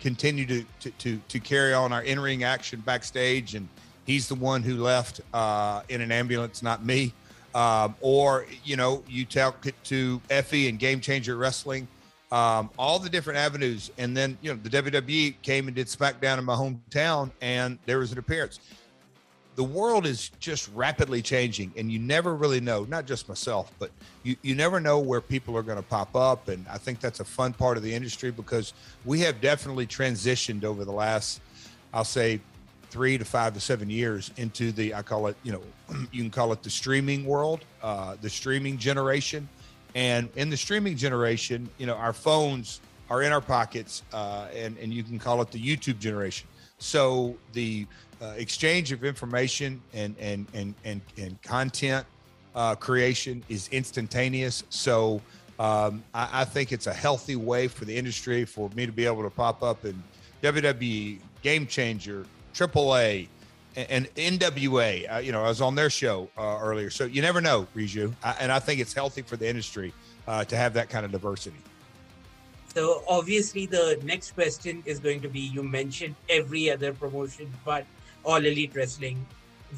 continue 0.00 0.47
to, 0.47 0.65
to, 0.81 0.91
to, 0.93 1.21
to 1.29 1.39
carry 1.39 1.75
on 1.75 1.93
our 1.93 2.03
in-ring 2.03 2.43
action 2.43 2.81
backstage 2.81 3.55
and– 3.55 3.69
he's 4.11 4.26
the 4.26 4.35
one 4.35 4.62
who 4.62 4.83
left 4.83 5.21
uh, 5.33 5.83
in 5.88 6.00
an 6.00 6.11
ambulance, 6.11 6.62
not 6.62 6.85
me. 6.85 7.14
Um, 7.55 7.95
or 8.00 8.47
you 8.64 8.76
know, 8.76 9.02
you 9.09 9.25
talk 9.25 9.64
to 9.85 10.21
Effy 10.29 10.69
and 10.69 10.79
Game 10.79 11.00
Changer 11.00 11.37
Wrestling, 11.37 11.87
um, 12.33 12.71
all 12.79 12.99
the 12.99 13.09
different 13.09 13.38
avenues, 13.38 13.90
and 13.99 14.17
then 14.17 14.37
you 14.40 14.52
know 14.52 14.61
the 14.62 14.71
WWE 14.71 15.35
came 15.43 15.67
and 15.67 15.75
did 15.75 15.87
SmackDown 15.87 16.38
in 16.38 16.45
my 16.45 16.55
hometown, 16.55 17.31
and 17.40 17.79
there 17.87 17.99
was 17.99 18.12
an 18.12 18.19
appearance. 18.19 18.61
The 19.57 19.64
world 19.64 20.07
is 20.07 20.31
just 20.38 20.71
rapidly 20.75 21.23
changing, 21.23 21.73
and 21.76 21.90
you 21.90 21.99
never 21.99 22.37
really 22.37 22.61
know. 22.61 22.85
Not 22.85 23.05
just 23.07 23.29
myself, 23.29 23.73
but 23.81 23.90
you 24.23 24.37
you 24.43 24.55
never 24.55 24.79
know 24.79 25.00
where 25.00 25.21
people 25.21 25.57
are 25.57 25.62
going 25.62 25.76
to 25.76 25.83
pop 25.83 26.14
up, 26.14 26.49
and 26.49 26.64
I 26.69 26.79
think 26.79 27.00
that's 27.00 27.19
a 27.19 27.25
fun 27.25 27.52
part 27.52 27.76
of 27.76 27.83
the 27.83 27.93
industry 27.93 28.31
because 28.31 28.75
we 29.05 29.21
have 29.21 29.40
definitely 29.40 29.88
transitioned 29.88 30.62
over 30.62 30.85
the 30.85 30.93
last, 30.93 31.40
I'll 31.93 32.05
say, 32.05 32.40
three 32.91 33.17
to 33.17 33.25
five 33.25 33.55
to 33.55 33.61
seven 33.61 33.89
years 33.89 34.31
into 34.37 34.73
the 34.73 34.95
I 34.95 35.03
call 35.03 35.29
it 35.29 35.37
you 35.43 35.53
know 35.53 35.63
you 36.13 36.23
can 36.23 36.31
call 36.31 36.53
it 36.53 36.63
the 36.63 36.71
streaming 36.71 37.25
world, 37.25 37.65
uh, 37.83 38.17
the 38.21 38.31
streaming 38.31 38.79
generation, 38.79 39.49
and 39.95 40.29
in 40.37 40.51
the 40.51 40.57
streaming 40.57 40.97
generation, 40.97 41.69
you 41.79 41.87
know 41.87 41.95
our 41.95 42.13
phones 42.13 42.81
are 43.09 43.23
in 43.23 43.33
our 43.33 43.41
pockets, 43.41 44.03
uh, 44.13 44.47
and 44.55 44.77
and 44.79 44.93
you 44.93 45.03
can 45.03 45.19
call 45.19 45.41
it 45.43 45.51
the 45.51 45.61
YouTube 45.61 45.99
generation. 45.99 46.47
So 46.79 47.37
the 47.53 47.87
uh, 48.21 48.35
exchange 48.37 48.93
of 48.93 49.05
information 49.05 49.81
and 49.93 50.15
and 50.19 50.47
and 50.55 50.75
and, 50.85 51.01
and 51.17 51.41
content 51.43 52.07
uh, 52.55 52.75
creation 52.75 53.43
is 53.49 53.69
instantaneous. 53.69 54.65
So 54.71 55.21
um, 55.59 56.03
I, 56.15 56.41
I, 56.41 56.45
think 56.45 56.73
it's 56.73 56.87
a 56.87 56.93
healthy 56.93 57.37
way 57.37 57.69
for 57.69 57.85
the 57.85 57.95
industry 57.95 58.45
for 58.45 58.71
me 58.71 58.87
to 58.87 58.93
be 58.93 59.05
able 59.05 59.23
to 59.23 59.31
pop 59.31 59.63
up 59.63 59.85
in 59.85 60.03
WWE, 60.43 61.21
Game 61.43 61.67
Changer, 61.67 62.25
AAA, 62.61 63.29
and, 63.76 64.09
and 64.17 64.38
NWA. 64.40 65.14
Uh, 65.14 65.19
you 65.19 65.33
know, 65.33 65.43
I 65.43 65.49
was 65.49 65.61
on 65.61 65.75
their 65.75 65.90
show 65.90 66.29
uh, 66.37 66.59
earlier, 66.61 66.90
so 66.90 67.05
you 67.05 67.23
never 67.23 67.40
know, 67.40 67.67
Riju. 67.75 68.12
I, 68.23 68.37
and 68.40 68.52
I 68.52 68.59
think 68.59 68.81
it's 68.81 68.93
healthy 68.93 69.23
for 69.23 69.37
the 69.37 69.49
industry 69.49 69.93
uh, 70.29 70.45
to 70.45 70.57
have 70.57 70.75
that 70.75 70.90
kind 70.90 71.05
of 71.05 71.12
diversity. 71.12 71.57
So 72.75 73.02
obviously, 73.09 73.67
the 73.67 73.99
next 74.05 74.33
question 74.33 74.83
is 74.87 75.00
going 75.00 75.21
to 75.23 75.29
be: 75.29 75.40
You 75.40 75.62
mentioned 75.62 76.14
every 76.29 76.71
other 76.71 76.93
promotion, 76.93 77.50
but 77.64 77.85
all 78.25 78.37
elite 78.37 78.75
wrestling. 78.75 79.26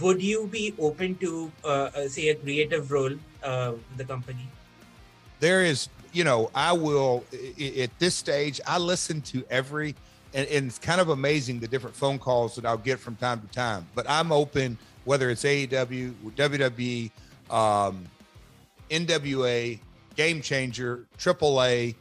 Would 0.00 0.22
you 0.22 0.46
be 0.46 0.74
open 0.78 1.16
to, 1.16 1.52
uh, 1.64 1.68
uh, 1.68 2.08
say, 2.08 2.28
a 2.28 2.34
creative 2.34 2.90
role 2.90 3.12
uh, 3.42 3.72
the 3.98 4.04
company? 4.04 4.48
There 5.38 5.62
is, 5.62 5.88
you 6.12 6.24
know, 6.24 6.50
I 6.54 6.72
will 6.72 7.24
at 7.80 7.98
this 7.98 8.14
stage. 8.14 8.60
I 8.66 8.78
listen 8.78 9.20
to 9.32 9.44
every, 9.50 9.94
and, 10.34 10.48
and 10.48 10.66
it's 10.66 10.78
kind 10.78 11.00
of 11.00 11.08
amazing 11.08 11.60
the 11.60 11.68
different 11.68 11.96
phone 11.96 12.18
calls 12.18 12.54
that 12.56 12.64
I'll 12.64 12.78
get 12.78 12.98
from 12.98 13.16
time 13.16 13.40
to 13.40 13.46
time. 13.48 13.86
But 13.94 14.08
I'm 14.08 14.32
open, 14.32 14.78
whether 15.04 15.30
it's 15.30 15.44
AEW, 15.44 16.12
WWE, 16.36 17.10
um, 17.50 18.04
NWA, 18.90 19.78
Game 20.16 20.40
Changer, 20.42 21.06
AAA 21.18 21.94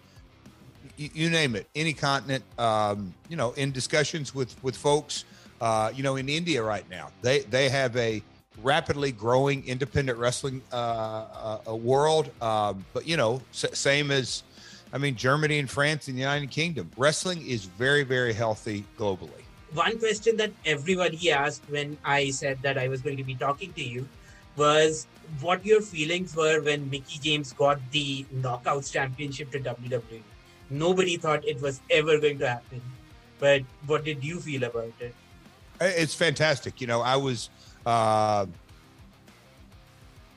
you, 0.97 1.09
you 1.13 1.29
name 1.29 1.55
it, 1.55 1.67
any 1.75 1.93
continent. 1.93 2.43
Um, 2.57 3.13
you 3.27 3.35
know, 3.35 3.51
in 3.53 3.71
discussions 3.71 4.33
with 4.35 4.61
with 4.63 4.77
folks, 4.77 5.25
uh, 5.59 5.91
you 5.93 6.03
know, 6.03 6.15
in 6.15 6.29
India 6.29 6.61
right 6.63 6.88
now, 6.89 7.09
they 7.21 7.39
they 7.39 7.69
have 7.69 7.95
a 7.97 8.21
rapidly 8.61 9.11
growing 9.11 9.65
independent 9.65 10.17
wrestling 10.19 10.61
uh, 10.71 11.59
uh, 11.67 11.75
world. 11.75 12.29
Um, 12.41 12.85
but 12.93 13.07
you 13.07 13.17
know, 13.17 13.41
s- 13.51 13.65
same 13.77 14.11
as, 14.11 14.43
I 14.93 14.98
mean, 14.98 15.15
Germany 15.15 15.60
and 15.60 15.69
France 15.69 16.07
and 16.07 16.17
the 16.17 16.21
United 16.21 16.50
Kingdom, 16.51 16.91
wrestling 16.98 17.45
is 17.45 17.65
very 17.65 18.03
very 18.03 18.33
healthy 18.33 18.86
globally. 18.98 19.43
One 19.74 19.98
question 20.00 20.36
that 20.38 20.51
everybody 20.65 21.31
asked 21.31 21.63
when 21.69 21.98
I 22.03 22.31
said 22.31 22.60
that 22.62 22.77
I 22.77 22.89
was 22.89 23.01
going 23.01 23.17
to 23.17 23.24
be 23.24 23.36
talking 23.36 23.71
to 23.74 23.83
you 23.83 24.07
was 24.57 25.07
what 25.39 25.65
your 25.65 25.81
feelings 25.81 26.36
were 26.36 26.62
when 26.62 26.89
Mickie 26.89 27.19
James 27.19 27.53
got 27.53 27.79
the 27.91 28.25
Knockouts 28.36 28.91
Championship 28.91 29.50
to 29.51 29.60
WWE 29.62 30.21
nobody 30.71 31.17
thought 31.17 31.45
it 31.45 31.62
was 31.62 31.81
ever 31.91 32.17
going 32.19 32.39
to 32.39 32.48
happen. 32.48 32.81
But 33.39 33.62
what 33.86 34.03
did 34.03 34.24
you 34.24 34.39
feel 34.39 34.63
about 34.63 34.93
it? 35.00 35.13
It's 35.79 36.15
fantastic. 36.15 36.79
You 36.79 36.88
know, 36.88 37.01
I 37.01 37.15
was 37.15 37.50
uh, 37.86 38.45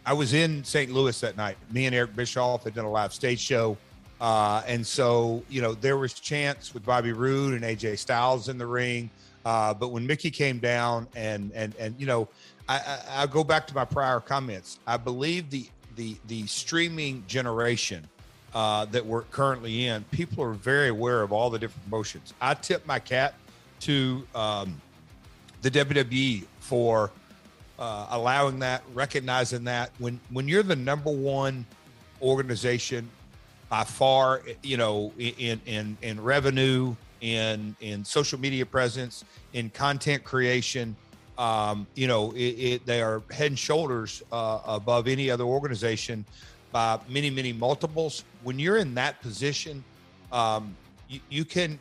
I 0.05 0.13
was 0.13 0.35
in 0.35 0.65
St. 0.65 0.91
Louis 0.91 1.19
that 1.21 1.37
night. 1.37 1.57
Me 1.71 1.87
and 1.87 1.95
Eric 1.95 2.17
Bischoff 2.17 2.65
had 2.65 2.75
done 2.75 2.85
a 2.85 2.91
live 2.91 3.13
stage 3.13 3.41
show. 3.41 3.77
Uh, 4.25 4.63
and 4.67 4.87
so, 4.87 5.43
you 5.51 5.61
know, 5.61 5.75
there 5.75 5.99
was 5.99 6.15
chance 6.15 6.73
with 6.73 6.83
Bobby 6.83 7.13
Roode 7.13 7.53
and 7.53 7.63
AJ 7.63 7.99
Styles 7.99 8.49
in 8.49 8.57
the 8.57 8.67
ring. 8.67 9.11
Uh, 9.45 9.75
but 9.75 9.89
when 9.89 10.07
Mickie 10.07 10.31
came 10.31 10.59
down 10.59 11.07
and 11.15 11.53
and 11.53 11.75
and 11.79 11.95
you 11.99 12.07
know, 12.07 12.27
I, 12.67 12.77
I, 12.77 13.23
I 13.23 13.27
go 13.27 13.45
back 13.45 13.67
to 13.67 13.75
my 13.75 13.85
prior 13.85 14.21
comments. 14.21 14.79
I 14.87 14.97
believe 14.97 15.51
the 15.51 15.67
the 15.97 16.17
the 16.29 16.47
streaming 16.47 17.23
generation 17.27 18.09
uh, 18.55 18.87
that 18.87 19.05
we're 19.05 19.25
currently 19.25 19.89
in, 19.89 20.05
people 20.05 20.43
are 20.43 20.55
very 20.55 20.89
aware 20.89 21.21
of 21.21 21.31
all 21.31 21.51
the 21.51 21.59
different 21.59 21.85
promotions. 21.85 22.33
I 22.41 22.55
tip 22.55 22.87
my 22.87 23.01
cap 23.01 23.35
to 23.81 24.27
um, 24.35 24.81
the 25.61 25.71
WWE 25.71 26.47
for 26.61 27.11
uh, 27.79 28.07
allowing 28.09 28.61
that, 28.61 28.85
recognizing 28.95 29.65
that 29.65 29.91
when 29.99 30.19
when 30.31 30.49
you're 30.49 30.63
the 30.63 30.77
number 30.77 31.11
one 31.11 31.67
organization 32.23 33.11
by 33.75 33.83
far, 33.83 34.41
you 34.63 34.77
know, 34.77 35.13
in 35.19 35.61
in 35.67 35.97
in 36.01 36.23
revenue, 36.23 36.95
in 37.23 37.75
in 37.81 38.05
social 38.05 38.39
media 38.39 38.65
presence, 38.65 39.25
in 39.53 39.69
content 39.71 40.23
creation. 40.23 40.95
Um, 41.39 41.89
you 41.97 42.07
know, 42.07 42.31
it, 42.37 42.55
it, 42.69 42.87
they 42.87 43.03
are 43.03 43.21
head 43.33 43.49
and 43.49 43.59
shoulders 43.59 44.23
uh, 44.31 44.61
above 44.65 45.09
any 45.09 45.29
other 45.29 45.43
organization 45.43 46.25
by 46.71 47.01
many, 47.09 47.31
many 47.31 47.53
multiples. 47.53 48.23
When 48.45 48.61
you're 48.61 48.77
in 48.77 48.95
that 48.95 49.21
position, 49.21 49.83
um, 50.31 50.77
you, 51.09 51.19
you, 51.29 51.45
can 51.45 51.77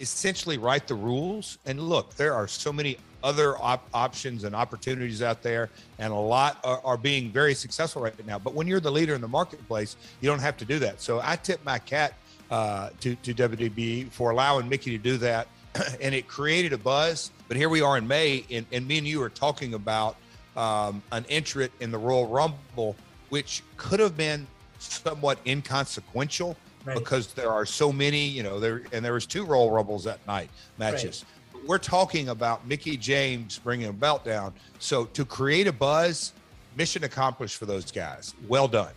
essentially 0.00 0.58
write 0.58 0.86
the 0.86 0.96
rules. 0.96 1.56
And 1.64 1.80
look, 1.80 2.14
there 2.16 2.34
are 2.34 2.46
so 2.46 2.70
many 2.70 2.98
other 3.22 3.56
op- 3.58 3.88
options 3.92 4.44
and 4.44 4.54
opportunities 4.54 5.22
out 5.22 5.42
there, 5.42 5.70
and 5.98 6.12
a 6.12 6.16
lot 6.16 6.58
are, 6.64 6.80
are, 6.84 6.96
being 6.96 7.30
very 7.30 7.54
successful 7.54 8.02
right 8.02 8.26
now. 8.26 8.38
But 8.38 8.54
when 8.54 8.66
you're 8.66 8.80
the 8.80 8.92
leader 8.92 9.14
in 9.14 9.20
the 9.20 9.28
marketplace, 9.28 9.96
you 10.20 10.28
don't 10.28 10.40
have 10.40 10.56
to 10.58 10.64
do 10.64 10.78
that. 10.80 11.00
So 11.00 11.20
I 11.22 11.36
tip 11.36 11.64
my 11.64 11.78
cat 11.78 12.14
uh, 12.50 12.90
to, 13.00 13.14
to 13.16 13.34
WWE 13.34 14.10
for 14.10 14.30
allowing 14.30 14.68
Mickie 14.68 14.90
to 14.90 14.98
do 14.98 15.16
that. 15.18 15.48
and 16.00 16.14
it 16.14 16.26
created 16.26 16.72
a 16.72 16.78
buzz. 16.78 17.30
But 17.46 17.56
here 17.56 17.68
we 17.68 17.82
are 17.82 17.98
in 17.98 18.08
May, 18.08 18.44
and, 18.50 18.66
and 18.72 18.86
me 18.88 18.98
and 18.98 19.06
you 19.06 19.22
are 19.22 19.28
talking 19.28 19.74
about 19.74 20.16
um, 20.56 21.02
an 21.12 21.24
entrant 21.28 21.72
in 21.80 21.90
the 21.90 21.98
Royal 21.98 22.26
Rumble 22.26 22.96
which 23.28 23.62
could 23.76 24.00
have 24.00 24.16
been 24.16 24.46
somewhat 24.78 25.38
inconsequential 25.46 26.56
right. 26.84 26.96
because 26.96 27.32
there 27.34 27.50
are 27.50 27.66
so 27.66 27.92
many, 27.92 28.26
you 28.26 28.42
know, 28.42 28.60
there 28.60 28.82
and 28.92 29.04
there 29.04 29.12
was 29.12 29.26
two 29.26 29.44
Royal 29.44 29.70
Rumbles 29.70 30.04
that 30.04 30.24
night 30.26 30.50
matches. 30.78 31.24
We're 31.66 31.78
talking 31.78 32.30
about 32.30 32.66
Mickie 32.66 32.96
James 32.96 33.58
bringing 33.58 33.88
a 33.88 33.92
belt 33.92 34.24
down. 34.24 34.54
So 34.78 35.04
to 35.06 35.24
create 35.24 35.66
a 35.66 35.72
buzz, 35.72 36.32
mission 36.76 37.04
accomplished 37.04 37.56
for 37.56 37.66
those 37.66 37.90
guys. 37.90 38.34
Well 38.46 38.68
done. 38.68 38.92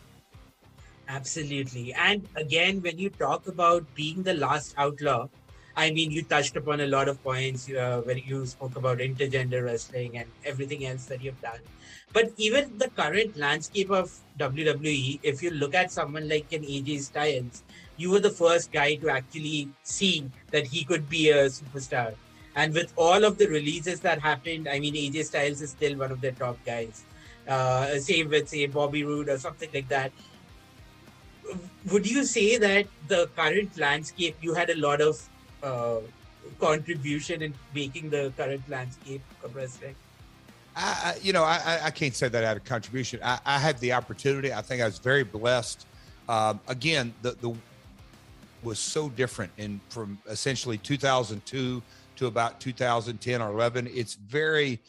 Absolutely. 1.07 1.93
And 1.93 2.27
again, 2.35 2.81
when 2.81 2.97
you 2.97 3.09
talk 3.09 3.47
about 3.47 3.83
being 3.95 4.23
the 4.23 4.33
last 4.33 4.73
outlaw, 4.77 5.27
I 5.75 5.91
mean, 5.91 6.11
you 6.11 6.23
touched 6.23 6.55
upon 6.55 6.81
a 6.81 6.87
lot 6.87 7.07
of 7.07 7.21
points 7.23 7.69
uh, 7.69 8.01
where 8.05 8.17
you 8.17 8.45
spoke 8.45 8.75
about 8.75 8.99
intergender 8.99 9.63
wrestling 9.63 10.17
and 10.17 10.27
everything 10.45 10.85
else 10.85 11.05
that 11.05 11.23
you've 11.23 11.41
done. 11.41 11.59
But 12.13 12.31
even 12.37 12.77
the 12.77 12.89
current 12.89 13.37
landscape 13.37 13.89
of 13.89 14.11
WWE, 14.37 15.19
if 15.23 15.41
you 15.41 15.51
look 15.51 15.73
at 15.73 15.91
someone 15.91 16.27
like 16.27 16.51
an 16.51 16.63
AJ 16.63 17.01
Styles, 17.01 17.63
you 17.97 18.11
were 18.11 18.19
the 18.19 18.29
first 18.29 18.71
guy 18.71 18.95
to 18.95 19.09
actually 19.09 19.69
see 19.83 20.29
that 20.51 20.67
he 20.67 20.83
could 20.83 21.09
be 21.09 21.29
a 21.29 21.45
superstar. 21.45 22.15
And 22.55 22.73
with 22.73 22.93
all 22.97 23.23
of 23.23 23.37
the 23.37 23.47
releases 23.47 23.99
that 24.01 24.19
happened, 24.19 24.67
I 24.67 24.79
mean, 24.79 24.93
AJ 24.93 25.25
Styles 25.25 25.61
is 25.61 25.71
still 25.71 25.97
one 25.97 26.11
of 26.11 26.21
the 26.21 26.31
top 26.33 26.57
guys. 26.65 27.03
Uh, 27.47 27.97
same 27.97 28.29
with, 28.29 28.49
say, 28.49 28.65
Bobby 28.67 29.03
Roode 29.03 29.29
or 29.29 29.37
something 29.37 29.69
like 29.73 29.87
that. 29.87 30.11
Would 31.91 32.09
you 32.09 32.23
say 32.23 32.57
that 32.57 32.87
the 33.07 33.29
current 33.35 33.77
landscape, 33.77 34.35
you 34.41 34.53
had 34.53 34.69
a 34.69 34.75
lot 34.75 35.01
of 35.01 35.21
uh, 35.63 35.97
contribution 36.59 37.41
in 37.41 37.53
making 37.73 38.09
the 38.09 38.31
current 38.37 38.67
landscape 38.69 39.21
of 39.43 39.55
wrestling? 39.55 39.95
I, 40.75 41.15
you 41.21 41.33
know, 41.33 41.43
I, 41.43 41.79
I 41.83 41.91
can't 41.91 42.15
say 42.15 42.29
that 42.29 42.43
I 42.43 42.47
had 42.47 42.57
a 42.57 42.61
contribution. 42.61 43.19
I, 43.23 43.39
I 43.45 43.59
had 43.59 43.77
the 43.79 43.93
opportunity. 43.93 44.53
I 44.53 44.61
think 44.61 44.81
I 44.81 44.85
was 44.85 44.99
very 44.99 45.23
blessed. 45.23 45.85
Um, 46.29 46.61
again, 46.67 47.13
the 47.21 47.31
the 47.31 47.53
was 48.63 48.79
so 48.79 49.09
different 49.09 49.51
in 49.57 49.81
from 49.89 50.19
essentially 50.29 50.77
2002 50.77 51.81
to 52.21 52.27
about 52.27 52.59
2010 52.59 53.41
or 53.41 53.51
11. 53.51 53.89
It's 53.91 54.13
very 54.13 54.79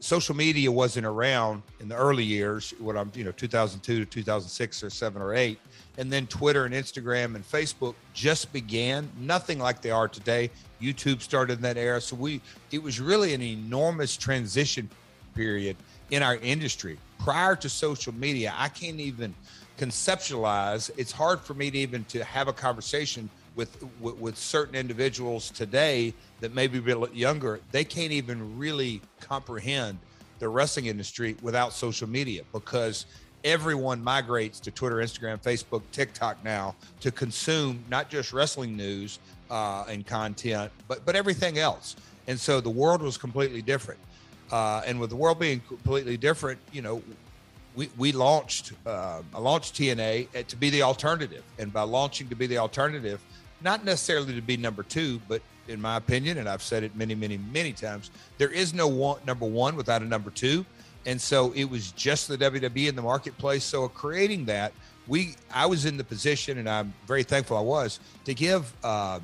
social 0.00 0.34
media 0.34 0.72
wasn't 0.72 1.04
around 1.04 1.62
in 1.80 1.88
the 1.88 1.94
early 1.94 2.24
years. 2.24 2.72
What 2.78 2.96
I'm, 2.96 3.12
you 3.14 3.24
know, 3.24 3.32
2002 3.32 3.98
to 3.98 4.06
2006 4.06 4.82
or 4.82 4.90
seven 4.90 5.20
or 5.20 5.34
eight, 5.34 5.58
and 5.98 6.10
then 6.10 6.26
Twitter 6.26 6.64
and 6.64 6.74
Instagram 6.74 7.34
and 7.34 7.44
Facebook 7.44 7.94
just 8.14 8.52
began. 8.54 9.10
Nothing 9.20 9.58
like 9.58 9.82
they 9.82 9.90
are 9.90 10.08
today. 10.08 10.50
YouTube 10.80 11.20
started 11.20 11.58
in 11.58 11.62
that 11.62 11.76
era, 11.76 12.00
so 12.00 12.16
we 12.16 12.40
it 12.70 12.82
was 12.82 13.00
really 13.00 13.34
an 13.34 13.42
enormous 13.42 14.16
transition 14.16 14.88
period 15.34 15.76
in 16.10 16.22
our 16.22 16.36
industry. 16.36 16.98
Prior 17.18 17.54
to 17.56 17.68
social 17.68 18.14
media, 18.14 18.54
I 18.56 18.68
can't 18.68 19.00
even 19.00 19.34
conceptualize. 19.76 20.90
It's 20.96 21.12
hard 21.12 21.40
for 21.40 21.52
me 21.52 21.70
to 21.70 21.78
even 21.78 22.04
to 22.04 22.24
have 22.24 22.48
a 22.48 22.52
conversation 22.52 23.28
with, 23.58 23.84
with, 24.00 24.16
with 24.18 24.38
certain 24.38 24.76
individuals 24.76 25.50
today 25.50 26.14
that 26.38 26.54
may 26.54 26.68
be 26.68 26.78
a 26.78 26.80
bit 26.80 27.12
younger. 27.12 27.60
They 27.72 27.82
can't 27.82 28.12
even 28.12 28.56
really 28.56 29.02
comprehend 29.20 29.98
the 30.38 30.48
wrestling 30.48 30.86
industry 30.86 31.36
without 31.42 31.72
social 31.72 32.08
media 32.08 32.44
because 32.52 33.06
everyone 33.42 34.02
migrates 34.02 34.60
to 34.60 34.70
Twitter, 34.70 34.96
Instagram, 34.96 35.42
Facebook, 35.42 35.82
TikTok 35.90 36.42
now 36.44 36.76
to 37.00 37.10
consume 37.10 37.82
not 37.90 38.08
just 38.08 38.32
wrestling 38.32 38.76
news 38.76 39.18
uh, 39.50 39.84
and 39.88 40.06
content, 40.06 40.70
but 40.86 41.04
but 41.04 41.16
everything 41.16 41.58
else. 41.58 41.96
And 42.28 42.38
so 42.38 42.60
the 42.60 42.70
world 42.70 43.02
was 43.02 43.18
completely 43.18 43.62
different. 43.62 43.98
Uh, 44.52 44.82
and 44.86 45.00
with 45.00 45.10
the 45.10 45.16
world 45.16 45.40
being 45.40 45.60
completely 45.66 46.16
different, 46.16 46.60
you 46.72 46.82
know, 46.82 47.02
we, 47.74 47.90
we 47.96 48.12
launched 48.12 48.72
uh, 48.86 49.22
I 49.34 49.38
launched 49.40 49.74
TNA 49.74 50.46
to 50.46 50.56
be 50.56 50.70
the 50.70 50.82
alternative, 50.82 51.42
and 51.58 51.72
by 51.72 51.82
launching 51.82 52.28
to 52.28 52.36
be 52.36 52.46
the 52.46 52.58
alternative, 52.58 53.20
not 53.62 53.84
necessarily 53.84 54.34
to 54.34 54.42
be 54.42 54.56
number 54.56 54.82
two, 54.82 55.20
but 55.28 55.42
in 55.68 55.80
my 55.80 55.96
opinion, 55.96 56.38
and 56.38 56.48
I've 56.48 56.62
said 56.62 56.82
it 56.82 56.96
many, 56.96 57.14
many, 57.14 57.38
many 57.52 57.72
times. 57.72 58.10
There 58.38 58.50
is 58.50 58.72
no 58.72 58.88
one 58.88 59.20
number 59.26 59.46
one 59.46 59.76
without 59.76 60.02
a 60.02 60.04
number 60.04 60.30
two, 60.30 60.64
and 61.06 61.20
so 61.20 61.52
it 61.52 61.64
was 61.64 61.92
just 61.92 62.28
the 62.28 62.38
WWE 62.38 62.88
in 62.88 62.96
the 62.96 63.02
marketplace. 63.02 63.64
So 63.64 63.88
creating 63.88 64.44
that, 64.46 64.72
we 65.06 65.36
I 65.52 65.66
was 65.66 65.84
in 65.84 65.96
the 65.96 66.04
position, 66.04 66.58
and 66.58 66.68
I'm 66.68 66.92
very 67.06 67.22
thankful 67.22 67.56
I 67.56 67.62
was 67.62 68.00
to 68.24 68.34
give 68.34 68.72
um, 68.84 69.22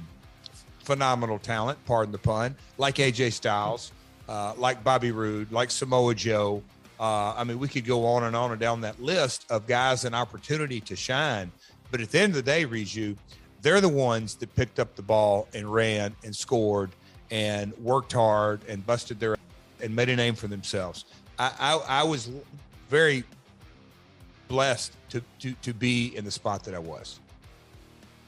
phenomenal 0.84 1.38
talent, 1.38 1.78
pardon 1.86 2.12
the 2.12 2.18
pun, 2.18 2.56
like 2.78 2.96
AJ 2.96 3.32
Styles, 3.32 3.92
uh, 4.28 4.54
like 4.56 4.84
Bobby 4.84 5.12
Roode, 5.12 5.50
like 5.52 5.70
Samoa 5.70 6.14
Joe. 6.14 6.62
Uh, 7.00 7.34
I 7.36 7.44
mean, 7.44 7.58
we 7.58 7.68
could 7.68 7.84
go 7.84 8.06
on 8.06 8.24
and 8.24 8.36
on 8.36 8.52
and 8.52 8.60
down 8.60 8.80
that 8.82 9.02
list 9.02 9.46
of 9.50 9.66
guys 9.66 10.04
an 10.04 10.14
opportunity 10.14 10.80
to 10.82 10.94
shine. 10.94 11.50
But 11.90 12.00
at 12.00 12.10
the 12.10 12.20
end 12.20 12.30
of 12.30 12.36
the 12.36 12.42
day, 12.42 12.64
Riju, 12.64 13.16
they're 13.64 13.80
the 13.80 13.88
ones 13.88 14.34
that 14.36 14.54
picked 14.54 14.78
up 14.78 14.94
the 14.94 15.02
ball 15.02 15.48
and 15.54 15.72
ran 15.72 16.14
and 16.22 16.36
scored 16.36 16.90
and 17.30 17.72
worked 17.78 18.12
hard 18.12 18.60
and 18.68 18.86
busted 18.86 19.18
their 19.18 19.36
and 19.80 19.96
made 19.96 20.10
a 20.10 20.16
name 20.16 20.34
for 20.34 20.48
themselves. 20.48 21.06
I, 21.38 21.50
I, 21.58 22.00
I 22.00 22.02
was 22.04 22.30
very 22.90 23.24
blessed 24.48 24.92
to, 25.08 25.22
to, 25.40 25.52
to 25.62 25.72
be 25.72 26.14
in 26.14 26.26
the 26.26 26.30
spot 26.30 26.62
that 26.64 26.74
I 26.74 26.78
was. 26.78 27.20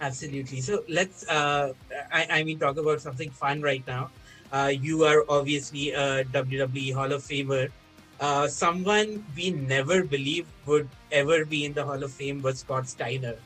Absolutely. 0.00 0.60
So 0.62 0.82
let's, 0.88 1.28
uh, 1.28 1.74
I, 2.10 2.26
I 2.30 2.44
mean, 2.44 2.58
talk 2.58 2.78
about 2.78 3.02
something 3.02 3.30
fun 3.30 3.60
right 3.60 3.86
now. 3.86 4.10
Uh, 4.50 4.72
you 4.72 5.04
are 5.04 5.24
obviously 5.28 5.92
a 5.92 6.24
WWE 6.24 6.94
Hall 6.94 7.12
of 7.12 7.22
Famer. 7.22 7.70
Uh, 8.20 8.48
someone 8.48 9.24
we 9.36 9.50
never 9.50 10.02
believed 10.02 10.48
would 10.64 10.88
ever 11.12 11.44
be 11.44 11.66
in 11.66 11.74
the 11.74 11.84
Hall 11.84 12.02
of 12.02 12.10
Fame 12.10 12.40
was 12.40 12.60
Scott 12.60 12.88
Steiner. 12.88 13.36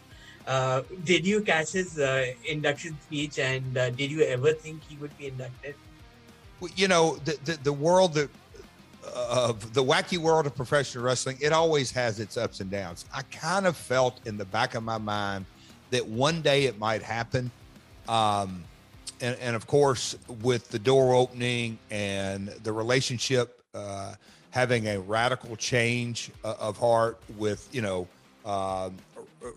Uh, 0.50 0.82
did 1.04 1.24
you 1.24 1.40
catch 1.40 1.70
his 1.70 2.00
uh, 2.00 2.26
induction 2.44 2.98
speech 3.02 3.38
and 3.38 3.78
uh, 3.78 3.88
did 3.90 4.10
you 4.10 4.22
ever 4.22 4.52
think 4.52 4.82
he 4.88 4.96
would 4.96 5.16
be 5.16 5.28
inducted? 5.28 5.76
You 6.74 6.88
know, 6.88 7.16
the, 7.24 7.38
the, 7.44 7.58
the 7.62 7.72
world 7.72 8.14
that 8.14 8.28
of 9.14 9.72
the 9.74 9.82
wacky 9.82 10.18
world 10.18 10.46
of 10.46 10.56
professional 10.56 11.04
wrestling, 11.04 11.38
it 11.40 11.52
always 11.52 11.92
has 11.92 12.18
its 12.18 12.36
ups 12.36 12.58
and 12.58 12.68
downs. 12.68 13.04
I 13.14 13.22
kind 13.22 13.64
of 13.64 13.76
felt 13.76 14.20
in 14.26 14.36
the 14.36 14.44
back 14.44 14.74
of 14.74 14.82
my 14.82 14.98
mind 14.98 15.46
that 15.90 16.04
one 16.06 16.42
day 16.42 16.64
it 16.64 16.80
might 16.80 17.02
happen. 17.02 17.52
Um, 18.08 18.64
and, 19.20 19.38
and 19.40 19.54
of 19.54 19.68
course, 19.68 20.16
with 20.42 20.68
the 20.70 20.80
door 20.80 21.14
opening 21.14 21.78
and 21.92 22.48
the 22.64 22.72
relationship 22.72 23.62
uh, 23.72 24.14
having 24.50 24.88
a 24.88 24.98
radical 24.98 25.54
change 25.54 26.32
uh, 26.42 26.54
of 26.58 26.76
heart 26.76 27.18
with, 27.38 27.68
you 27.72 27.82
know, 27.82 28.08
uh, 28.44 28.90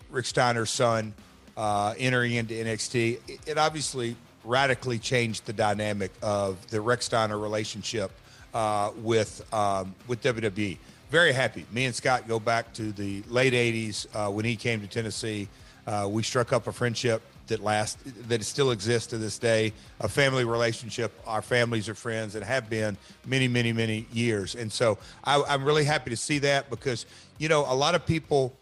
Rick 0.10 0.26
Steiner's 0.26 0.70
son 0.70 1.14
uh, 1.58 1.94
entering 1.98 2.34
into 2.34 2.54
NXT, 2.54 3.20
it, 3.28 3.40
it 3.48 3.58
obviously 3.58 4.16
radically 4.44 5.00
changed 5.00 5.46
the 5.46 5.54
dynamic 5.54 6.12
of 6.22 6.70
the 6.70 6.82
Rick 6.82 7.02
Steiner 7.02 7.38
relationship 7.38 8.12
uh, 8.54 8.92
with 8.98 9.42
um, 9.54 9.96
with 10.08 10.22
WWE. 10.22 10.78
Very 11.10 11.32
happy. 11.32 11.66
Me 11.72 11.86
and 11.86 11.94
Scott 11.94 12.28
go 12.28 12.40
back 12.40 12.74
to 12.74 12.92
the 12.92 13.24
late 13.30 13.54
'80s 13.54 14.08
uh, 14.14 14.32
when 14.32 14.46
he 14.46 14.56
came 14.56 14.82
to 14.82 14.88
Tennessee. 14.88 15.48
Uh, 15.86 16.08
we 16.10 16.24
struck 16.24 16.54
up 16.54 16.68
a 16.68 16.72
friendship 16.72 17.22
that 17.48 17.62
last 17.62 18.00
that 18.30 18.44
still 18.44 18.72
exists 18.72 19.08
to 19.08 19.18
this 19.18 19.38
day. 19.38 19.74
A 20.00 20.08
family 20.08 20.46
relationship. 20.46 21.12
Our 21.28 21.42
families 21.42 21.90
are 21.90 21.96
friends 21.96 22.36
and 22.36 22.44
have 22.44 22.70
been 22.70 22.98
many, 23.26 23.48
many, 23.48 23.74
many 23.74 24.08
years. 24.12 24.56
And 24.56 24.72
so 24.72 24.98
I, 25.24 25.44
I'm 25.44 25.64
really 25.64 25.84
happy 25.84 26.10
to 26.10 26.18
see 26.18 26.40
that 26.40 26.70
because 26.70 27.06
you 27.38 27.50
know 27.50 27.66
a 27.68 27.76
lot 27.76 27.96
of 27.96 28.06
people 28.06 28.54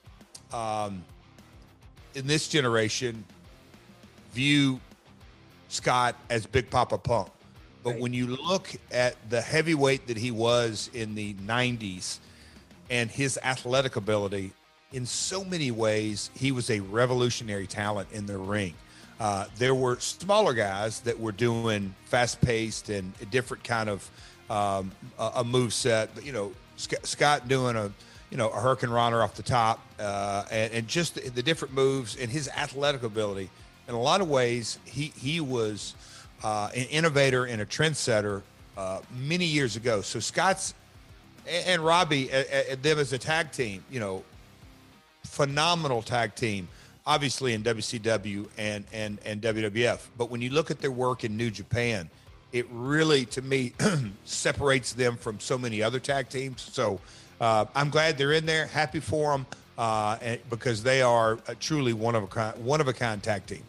um, 0.53 1.03
in 2.15 2.27
this 2.27 2.47
generation 2.47 3.23
view 4.33 4.79
Scott 5.69 6.15
as 6.29 6.45
Big 6.45 6.69
Papa 6.69 6.97
Pump 6.97 7.31
but 7.83 7.91
right. 7.91 8.01
when 8.01 8.13
you 8.13 8.27
look 8.27 8.69
at 8.91 9.15
the 9.29 9.41
heavyweight 9.41 10.07
that 10.07 10.17
he 10.17 10.31
was 10.31 10.89
in 10.93 11.15
the 11.15 11.33
90s 11.35 12.19
and 12.89 13.09
his 13.09 13.39
athletic 13.43 13.95
ability, 13.95 14.53
in 14.91 15.05
so 15.05 15.43
many 15.43 15.71
ways, 15.71 16.29
he 16.35 16.51
was 16.51 16.69
a 16.69 16.79
revolutionary 16.79 17.65
talent 17.65 18.09
in 18.11 18.25
the 18.25 18.37
ring. 18.37 18.73
Uh, 19.19 19.45
there 19.57 19.75
were 19.75 19.99
smaller 19.99 20.53
guys 20.53 20.99
that 21.01 21.19
were 21.19 21.31
doing 21.31 21.93
fast 22.05 22.41
paced 22.41 22.89
and 22.89 23.13
a 23.21 23.25
different 23.25 23.63
kind 23.63 23.89
of 23.89 24.09
um, 24.49 24.91
a, 25.17 25.31
a 25.37 25.43
move 25.43 25.73
set. 25.73 26.13
But, 26.13 26.25
you 26.25 26.33
know, 26.33 26.51
Scott 26.75 27.47
doing 27.47 27.75
a, 27.75 27.91
you 28.31 28.37
know, 28.37 28.49
a 28.49 28.57
hurricanrana 28.57 29.23
off 29.23 29.35
the 29.35 29.43
top 29.43 29.79
uh, 29.99 30.45
and, 30.49 30.73
and, 30.73 30.87
just 30.87 31.15
the, 31.15 31.29
the 31.29 31.43
different 31.43 31.73
moves 31.73 32.15
and 32.15 32.31
his 32.31 32.47
athletic 32.47 33.03
ability. 33.03 33.49
In 33.87 33.93
a 33.93 34.01
lot 34.01 34.21
of 34.21 34.29
ways, 34.29 34.79
he, 34.85 35.11
he 35.15 35.39
was– 35.39 35.93
uh, 36.43 36.69
an 36.75 36.85
innovator 36.85 37.45
and 37.45 37.61
a 37.61 37.65
trendsetter 37.65 38.41
uh, 38.77 38.99
many 39.15 39.45
years 39.45 39.75
ago. 39.75 40.01
So 40.01 40.19
Scott's 40.19 40.73
and, 41.47 41.83
Robbie 41.83 42.29
and 42.31 42.81
them 42.83 42.99
as 42.99 43.13
a 43.13 43.17
tag 43.17 43.51
team, 43.51 43.83
you 43.89 43.99
know, 43.99 44.23
phenomenal 45.23 46.01
tag 46.01 46.35
team, 46.35 46.67
obviously 47.05 47.53
in 47.53 47.63
WCW 47.63 48.47
and 48.57 48.85
and 48.93 49.19
and 49.25 49.41
WWF. 49.41 49.99
But 50.17 50.29
when 50.29 50.41
you 50.41 50.51
look 50.51 50.71
at 50.71 50.79
their 50.79 50.91
work 50.91 51.23
in 51.23 51.35
New 51.37 51.49
Japan, 51.49 52.09
it 52.51 52.67
really, 52.69 53.25
to 53.27 53.41
me, 53.41 53.73
separates 54.25 54.93
them 54.93 55.17
from 55.17 55.39
so 55.39 55.57
many 55.57 55.81
other 55.81 55.99
tag 55.99 56.29
teams. 56.29 56.61
So 56.61 56.99
uh, 57.41 57.65
I'm 57.75 57.89
glad 57.89 58.17
they're 58.17 58.33
in 58.33 58.45
there. 58.45 58.67
Happy 58.67 58.99
for 58.99 59.31
them 59.31 59.45
uh, 59.77 60.17
because 60.49 60.83
they 60.83 61.01
are 61.01 61.37
truly 61.59 61.91
one 61.91 62.15
of 62.15 62.23
a 62.23 62.27
kind, 62.27 62.63
one 62.63 62.79
of 62.79 62.87
a 62.87 62.93
kind 62.93 63.21
tag 63.21 63.45
team. 63.47 63.63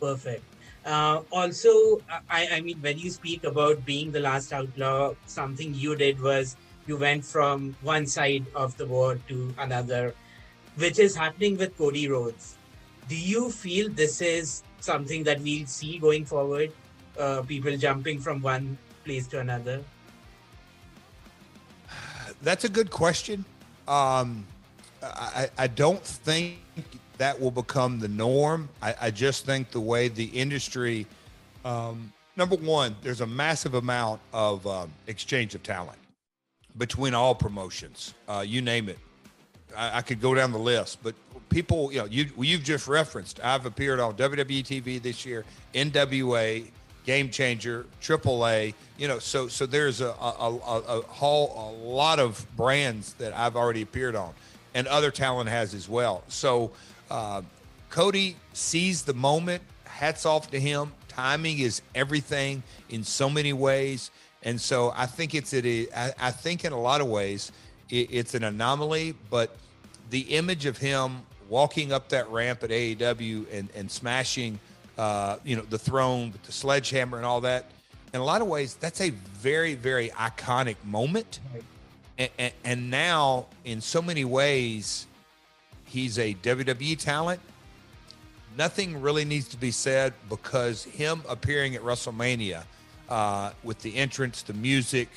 Perfect. 0.00 0.42
Uh, 0.84 1.22
also, 1.30 2.00
I, 2.28 2.48
I 2.52 2.60
mean, 2.60 2.78
when 2.80 2.98
you 2.98 3.10
speak 3.10 3.44
about 3.44 3.84
being 3.84 4.10
the 4.10 4.20
last 4.20 4.52
outlaw, 4.52 5.14
something 5.26 5.74
you 5.74 5.94
did 5.94 6.20
was 6.20 6.56
you 6.86 6.96
went 6.96 7.24
from 7.24 7.76
one 7.82 8.06
side 8.06 8.46
of 8.54 8.76
the 8.76 8.86
board 8.86 9.20
to 9.28 9.54
another, 9.58 10.14
which 10.76 10.98
is 10.98 11.14
happening 11.14 11.56
with 11.58 11.76
Cody 11.78 12.08
Rhodes. 12.08 12.56
Do 13.08 13.16
you 13.16 13.50
feel 13.50 13.88
this 13.90 14.20
is 14.20 14.62
something 14.80 15.22
that 15.24 15.40
we'll 15.40 15.66
see 15.66 15.98
going 15.98 16.24
forward? 16.24 16.72
Uh, 17.18 17.42
people 17.42 17.76
jumping 17.76 18.18
from 18.18 18.40
one 18.42 18.78
place 19.04 19.26
to 19.28 19.40
another? 19.40 19.84
That's 22.42 22.64
a 22.64 22.68
good 22.68 22.90
question. 22.90 23.44
Um, 23.86 24.46
I, 25.02 25.48
I 25.58 25.66
don't 25.66 26.02
think 26.02 26.58
that 27.18 27.40
will 27.40 27.50
become 27.50 27.98
the 27.98 28.08
norm. 28.08 28.68
I, 28.80 28.94
I 29.00 29.10
just 29.10 29.44
think 29.44 29.70
the 29.70 29.80
way 29.80 30.08
the 30.08 30.24
industry, 30.26 31.06
um, 31.64 32.12
number 32.36 32.56
one, 32.56 32.96
there's 33.02 33.20
a 33.20 33.26
massive 33.26 33.74
amount 33.74 34.20
of 34.32 34.66
um, 34.66 34.90
exchange 35.06 35.54
of 35.54 35.62
talent 35.62 35.98
between 36.76 37.14
all 37.14 37.34
promotions. 37.34 38.14
Uh, 38.28 38.44
you 38.46 38.62
name 38.62 38.88
it. 38.88 38.98
I, 39.76 39.98
I, 39.98 40.02
could 40.02 40.20
go 40.20 40.34
down 40.34 40.52
the 40.52 40.58
list, 40.58 40.98
but 41.02 41.14
people, 41.50 41.92
you 41.92 41.98
know, 41.98 42.04
you 42.06 42.30
you've 42.38 42.62
just 42.62 42.88
referenced. 42.88 43.40
I've 43.42 43.66
appeared 43.66 44.00
on 44.00 44.14
WWE 44.14 44.64
TV 44.64 45.02
this 45.02 45.26
year, 45.26 45.44
NWA, 45.74 46.70
Game 47.04 47.30
Changer, 47.30 47.86
AAA. 48.02 48.74
You 48.98 49.08
know, 49.08 49.18
so 49.18 49.48
so 49.48 49.66
there's 49.66 50.00
a 50.00 50.08
a, 50.08 50.58
a, 50.66 50.98
a 50.98 51.02
whole 51.02 51.54
a 51.56 51.68
lot 51.86 52.18
of 52.18 52.46
brands 52.56 53.14
that 53.14 53.36
I've 53.36 53.56
already 53.56 53.82
appeared 53.82 54.16
on, 54.16 54.34
and 54.74 54.86
other 54.86 55.10
talent 55.10 55.48
has 55.48 55.74
as 55.74 55.88
well. 55.88 56.22
So 56.28 56.72
uh, 57.10 57.42
Cody 57.90 58.36
sees 58.52 59.02
the 59.02 59.14
moment. 59.14 59.62
Hats 59.84 60.26
off 60.26 60.50
to 60.50 60.60
him. 60.60 60.92
Timing 61.08 61.58
is 61.58 61.82
everything 61.94 62.62
in 62.90 63.02
so 63.02 63.28
many 63.28 63.52
ways, 63.52 64.10
and 64.42 64.60
so 64.60 64.92
I 64.94 65.06
think 65.06 65.34
it's 65.34 65.52
a, 65.52 65.88
I, 65.94 66.12
I 66.20 66.30
think 66.30 66.64
in 66.64 66.72
a 66.72 66.80
lot 66.80 67.00
of 67.00 67.08
ways 67.08 67.50
it, 67.90 68.08
it's 68.10 68.34
an 68.34 68.44
anomaly. 68.44 69.14
But 69.30 69.56
the 70.10 70.20
image 70.20 70.66
of 70.66 70.78
him 70.78 71.22
walking 71.48 71.92
up 71.92 72.10
that 72.10 72.28
ramp 72.30 72.62
at 72.62 72.70
AEW 72.70 73.46
and 73.52 73.68
and 73.74 73.90
smashing, 73.90 74.60
uh, 74.98 75.38
you 75.44 75.56
know, 75.56 75.62
the 75.62 75.78
throne 75.78 76.32
with 76.32 76.42
the 76.42 76.52
sledgehammer 76.52 77.16
and 77.16 77.24
all 77.24 77.40
that. 77.40 77.70
In 78.12 78.20
a 78.20 78.24
lot 78.24 78.42
of 78.42 78.48
ways, 78.48 78.74
that's 78.74 79.00
a 79.00 79.10
very 79.10 79.74
very 79.74 80.10
iconic 80.10 80.76
moment. 80.84 81.40
And, 82.18 82.30
and, 82.38 82.52
and 82.64 82.90
now, 82.90 83.46
in 83.64 83.80
so 83.80 84.02
many 84.02 84.24
ways, 84.24 85.06
He's 85.88 86.18
a 86.18 86.34
WWE 86.34 86.98
talent. 86.98 87.40
Nothing 88.56 89.00
really 89.00 89.24
needs 89.24 89.48
to 89.48 89.56
be 89.56 89.70
said 89.70 90.12
because 90.28 90.84
him 90.84 91.22
appearing 91.28 91.76
at 91.76 91.82
WrestleMania 91.82 92.64
uh, 93.08 93.52
with 93.62 93.80
the 93.80 93.96
entrance, 93.96 94.42
the 94.42 94.52
music, 94.52 95.08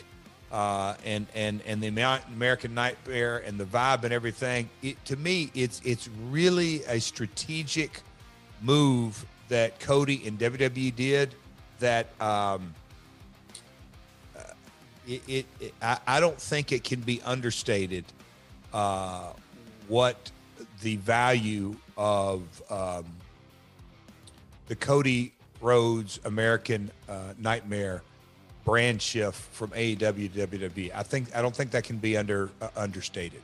uh, 0.52 0.96
and 1.06 1.28
and 1.36 1.62
and 1.65 1.82
the 1.82 1.88
American 1.88 2.74
Nightmare 2.74 3.44
and 3.46 3.58
the 3.58 3.65
vibe 3.65 4.04
and 4.04 4.13
everything. 4.13 4.70
It, 4.82 5.04
to 5.06 5.17
me, 5.17 5.52
it's 5.54 5.82
it's 5.84 6.10
really 6.30 6.84
a 6.84 7.00
strategic 7.00 8.02
move 8.62 9.26
that 9.52 9.82
Cody 9.82 10.24
and 10.26 10.40
WWE 10.40 10.96
did. 10.96 11.36
That 11.80 12.08
um, 12.22 12.74
uh, 14.38 14.44
it, 15.08 15.22
it, 15.28 15.46
it 15.60 15.74
I, 15.82 15.98
I, 16.08 16.20
don't 16.20 16.40
think 16.40 16.72
it 16.72 16.84
can 16.84 17.02
be 17.02 17.22
understated 17.24 18.06
uh, 18.72 19.34
what 19.88 20.32
the 20.82 20.96
value 20.98 21.76
of 21.98 22.44
um, 22.70 23.06
the 24.68 24.76
Cody 24.76 25.34
Rhodes 25.60 26.20
American 26.24 26.92
uh, 27.10 27.34
Nightmare 27.38 28.04
brand 28.64 29.02
shift 29.02 29.38
from 29.54 29.72
AEW 29.72 30.34
to 30.34 30.48
WWE. 30.48 30.92
I 30.94 31.04
think 31.04 31.36
I 31.36 31.42
don't 31.42 31.56
think 31.56 31.72
that 31.72 31.84
can 31.84 31.98
be 31.98 32.16
under 32.16 32.52
uh, 32.62 32.70
understated. 32.78 33.42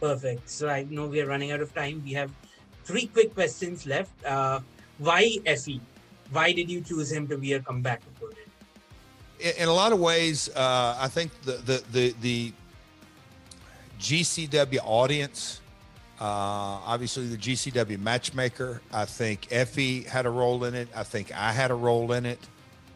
Perfect. 0.00 0.50
So 0.50 0.68
I 0.68 0.84
know 0.90 1.06
we 1.06 1.20
are 1.20 1.26
running 1.26 1.52
out 1.52 1.60
of 1.60 1.72
time. 1.72 2.02
We 2.04 2.12
have 2.12 2.32
three 2.84 3.06
quick 3.06 3.32
questions 3.32 3.86
left. 3.86 4.10
Uh, 4.24 4.58
why 5.02 5.38
Effy? 5.44 5.80
Why 6.30 6.52
did 6.52 6.70
you 6.70 6.80
choose 6.80 7.10
him 7.12 7.28
to 7.28 7.36
be 7.36 7.52
a 7.54 7.60
comeback 7.60 8.02
opponent? 8.16 8.38
In, 9.40 9.52
in 9.58 9.68
a 9.68 9.72
lot 9.72 9.92
of 9.92 10.00
ways, 10.00 10.48
uh, 10.54 10.96
I 10.98 11.08
think 11.08 11.30
the 11.42 11.52
the 11.52 11.82
the, 11.92 12.14
the 12.20 12.52
GCW 14.00 14.80
audience. 14.84 15.60
Uh, 16.20 16.78
obviously, 16.86 17.26
the 17.26 17.36
GCW 17.36 17.98
matchmaker. 17.98 18.80
I 18.92 19.06
think 19.06 19.48
Effy 19.48 20.06
had 20.06 20.24
a 20.24 20.30
role 20.30 20.62
in 20.64 20.74
it. 20.74 20.88
I 20.94 21.02
think 21.02 21.32
I 21.36 21.50
had 21.50 21.72
a 21.72 21.74
role 21.74 22.12
in 22.12 22.26
it. 22.26 22.38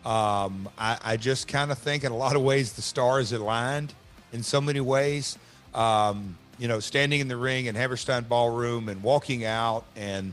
Um, 0.05 0.69
I, 0.79 0.99
I, 1.03 1.17
just 1.17 1.49
kind 1.49 1.73
of 1.73 1.79
think, 1.79 2.05
in 2.05 2.13
a 2.13 2.17
lot 2.17 2.37
of 2.37 2.43
ways, 2.43 2.75
the 2.75 2.83
stars 2.83 3.33
aligned 3.33 3.93
in 4.33 4.45
so 4.45 4.61
many 4.61 4.79
ways. 4.79 5.37
Um, 5.75 6.39
you 6.59 6.69
know, 6.69 6.79
standing 6.79 7.19
in 7.19 7.27
the 7.27 7.37
ring 7.37 7.67
in 7.67 7.75
Hammerstein 7.75 8.23
Ballroom 8.23 8.89
and 8.89 9.03
walking 9.03 9.45
out, 9.45 9.85
and 9.97 10.33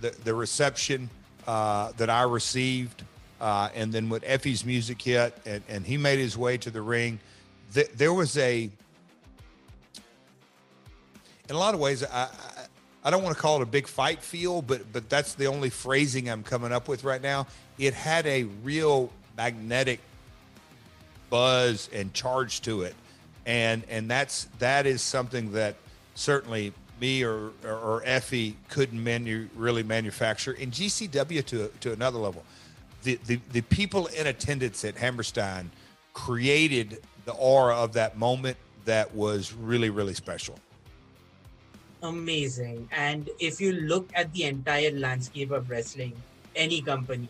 the 0.00 0.10
the 0.24 0.34
reception 0.34 1.10
uh, 1.46 1.92
that 1.96 2.10
I 2.10 2.22
received, 2.22 3.02
uh, 3.40 3.68
and 3.74 3.92
then 3.92 4.08
when 4.08 4.22
Effy's 4.24 4.64
music 4.64 5.00
hit, 5.02 5.36
and, 5.44 5.62
and 5.68 5.86
he 5.86 5.96
made 5.96 6.18
his 6.18 6.36
way 6.36 6.56
to 6.58 6.70
the 6.70 6.82
ring, 6.82 7.20
th- 7.74 7.90
there 7.96 8.12
was 8.12 8.36
a 8.38 8.70
in 11.48 11.54
a 11.54 11.58
lot 11.58 11.74
of 11.74 11.80
ways, 11.80 12.02
I, 12.02 12.22
I, 12.22 12.28
I 13.04 13.10
don't 13.10 13.22
want 13.22 13.36
to 13.36 13.40
call 13.40 13.56
it 13.56 13.62
a 13.62 13.66
big 13.66 13.86
fight 13.86 14.22
feel, 14.22 14.62
but 14.62 14.90
but 14.92 15.10
that's 15.10 15.34
the 15.34 15.46
only 15.46 15.70
phrasing 15.70 16.30
I'm 16.30 16.42
coming 16.42 16.72
up 16.72 16.88
with 16.88 17.04
right 17.04 17.20
now. 17.20 17.46
It 17.78 17.94
had 17.94 18.26
a 18.26 18.44
real 18.62 19.10
magnetic 19.36 20.00
buzz 21.28 21.90
and 21.92 22.14
charge 22.14 22.62
to 22.62 22.82
it, 22.82 22.94
and 23.44 23.82
and 23.90 24.10
that's 24.10 24.48
that 24.58 24.86
is 24.86 25.02
something 25.02 25.52
that 25.52 25.76
certainly 26.14 26.72
me 27.00 27.22
or 27.22 27.52
or, 27.64 27.72
or 27.72 28.02
Effy 28.06 28.54
couldn't 28.68 29.02
really 29.56 29.82
manufacture. 29.82 30.52
In 30.52 30.70
GCW 30.70 31.44
to 31.46 31.70
to 31.80 31.92
another 31.92 32.18
level, 32.18 32.44
the, 33.02 33.18
the 33.26 33.40
the 33.52 33.62
people 33.62 34.06
in 34.06 34.26
attendance 34.26 34.84
at 34.84 34.96
Hammerstein 34.96 35.70
created 36.12 37.02
the 37.24 37.32
aura 37.32 37.76
of 37.76 37.92
that 37.94 38.16
moment 38.18 38.56
that 38.84 39.14
was 39.14 39.52
really 39.54 39.90
really 39.90 40.14
special 40.14 40.58
amazing. 42.04 42.88
And 42.92 43.28
if 43.40 43.60
you 43.60 43.72
look 43.72 44.08
at 44.14 44.32
the 44.32 44.44
entire 44.44 44.92
landscape 44.92 45.50
of 45.50 45.68
wrestling, 45.70 46.12
any 46.54 46.80
company, 46.82 47.28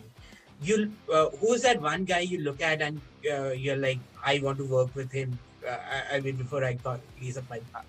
you 0.62 0.92
uh, 1.12 1.30
who's 1.40 1.62
that 1.62 1.80
one 1.80 2.04
guy 2.04 2.20
you 2.20 2.40
look 2.40 2.60
at 2.60 2.82
and 2.82 3.00
uh, 3.30 3.50
you're 3.52 3.76
like, 3.76 3.98
I 4.24 4.40
want 4.42 4.58
to 4.58 4.64
work 4.64 4.94
with 4.94 5.10
him. 5.10 5.38
Uh, 5.66 5.76
I, 6.12 6.16
I, 6.16 6.20
mean, 6.20 6.36
before 6.36 6.64
I 6.64 6.74
thought 6.74 7.00
he's 7.16 7.36
a 7.36 7.40
uh, 7.40 7.80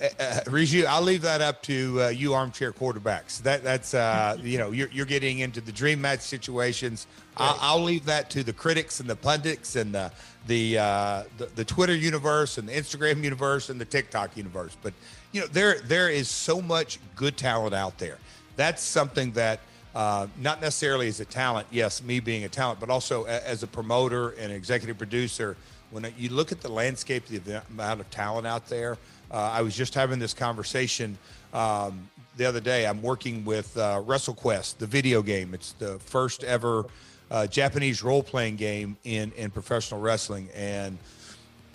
uh, 0.00 0.40
Riju, 0.46 0.86
I'll 0.86 1.02
leave 1.02 1.22
that 1.22 1.40
up 1.40 1.62
to 1.64 2.02
uh, 2.02 2.08
you, 2.08 2.32
armchair 2.34 2.72
quarterbacks. 2.72 3.42
That 3.42 3.62
that's 3.62 3.94
uh, 3.94 4.36
you 4.42 4.58
know 4.58 4.70
you're 4.70 4.88
you're 4.88 5.06
getting 5.06 5.40
into 5.40 5.60
the 5.60 5.72
dream 5.72 6.00
match 6.00 6.20
situations. 6.20 7.06
Right. 7.38 7.48
I'll, 7.48 7.58
I'll, 7.60 7.82
leave 7.82 8.04
that 8.06 8.30
to 8.30 8.42
the 8.42 8.52
critics 8.52 9.00
and 9.00 9.08
the 9.08 9.16
pundits 9.16 9.76
and 9.76 9.94
the 9.94 10.10
the, 10.46 10.78
uh, 10.78 11.22
the 11.38 11.46
the 11.46 11.64
Twitter 11.64 11.94
universe 11.94 12.58
and 12.58 12.68
the 12.68 12.72
Instagram 12.72 13.22
universe 13.22 13.68
and 13.70 13.80
the 13.80 13.84
TikTok 13.84 14.36
universe. 14.36 14.76
But 14.82 14.94
you 15.32 15.42
know 15.42 15.46
there 15.48 15.80
there 15.80 16.08
is 16.08 16.28
so 16.28 16.60
much 16.60 16.98
good 17.14 17.36
talent 17.36 17.74
out 17.74 17.98
there. 17.98 18.18
That's 18.56 18.82
something 18.82 19.32
that 19.32 19.60
uh, 19.94 20.28
not 20.40 20.60
necessarily 20.60 21.08
as 21.08 21.20
a 21.20 21.24
talent. 21.24 21.66
Yes, 21.70 22.02
me 22.02 22.20
being 22.20 22.44
a 22.44 22.48
talent, 22.48 22.80
but 22.80 22.90
also 22.90 23.26
a, 23.26 23.40
as 23.46 23.62
a 23.62 23.66
promoter 23.66 24.30
and 24.30 24.52
executive 24.52 24.98
producer. 24.98 25.56
When 25.90 26.06
you 26.16 26.28
look 26.28 26.52
at 26.52 26.60
the 26.60 26.68
landscape, 26.68 27.26
the 27.26 27.64
amount 27.68 28.00
of 28.00 28.08
talent 28.10 28.46
out 28.46 28.68
there 28.68 28.96
uh, 29.30 29.36
I 29.36 29.62
was 29.62 29.76
just 29.76 29.94
having 29.94 30.18
this 30.18 30.34
conversation 30.34 31.16
um, 31.52 32.08
the 32.36 32.44
other 32.44 32.60
day. 32.60 32.86
I'm 32.86 33.02
working 33.02 33.44
with 33.44 33.76
uh, 33.76 34.02
WrestleQuest, 34.04 34.78
the 34.78 34.86
video 34.86 35.22
game. 35.22 35.54
It's 35.54 35.72
the 35.72 35.98
first 35.98 36.44
ever 36.44 36.86
uh, 37.30 37.46
Japanese 37.46 38.02
role 38.02 38.22
playing 38.22 38.56
game 38.56 38.96
in, 39.04 39.32
in 39.36 39.50
professional 39.50 40.00
wrestling. 40.00 40.48
And 40.54 40.98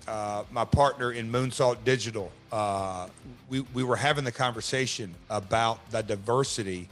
uh, 0.07 0.43
my 0.51 0.65
partner 0.65 1.11
in 1.13 1.31
Moonsault 1.31 1.83
Digital, 1.83 2.31
uh, 2.51 3.07
we, 3.49 3.61
we 3.73 3.83
were 3.83 3.95
having 3.95 4.23
the 4.23 4.31
conversation 4.31 5.13
about 5.29 5.89
the 5.91 6.01
diversity 6.01 6.89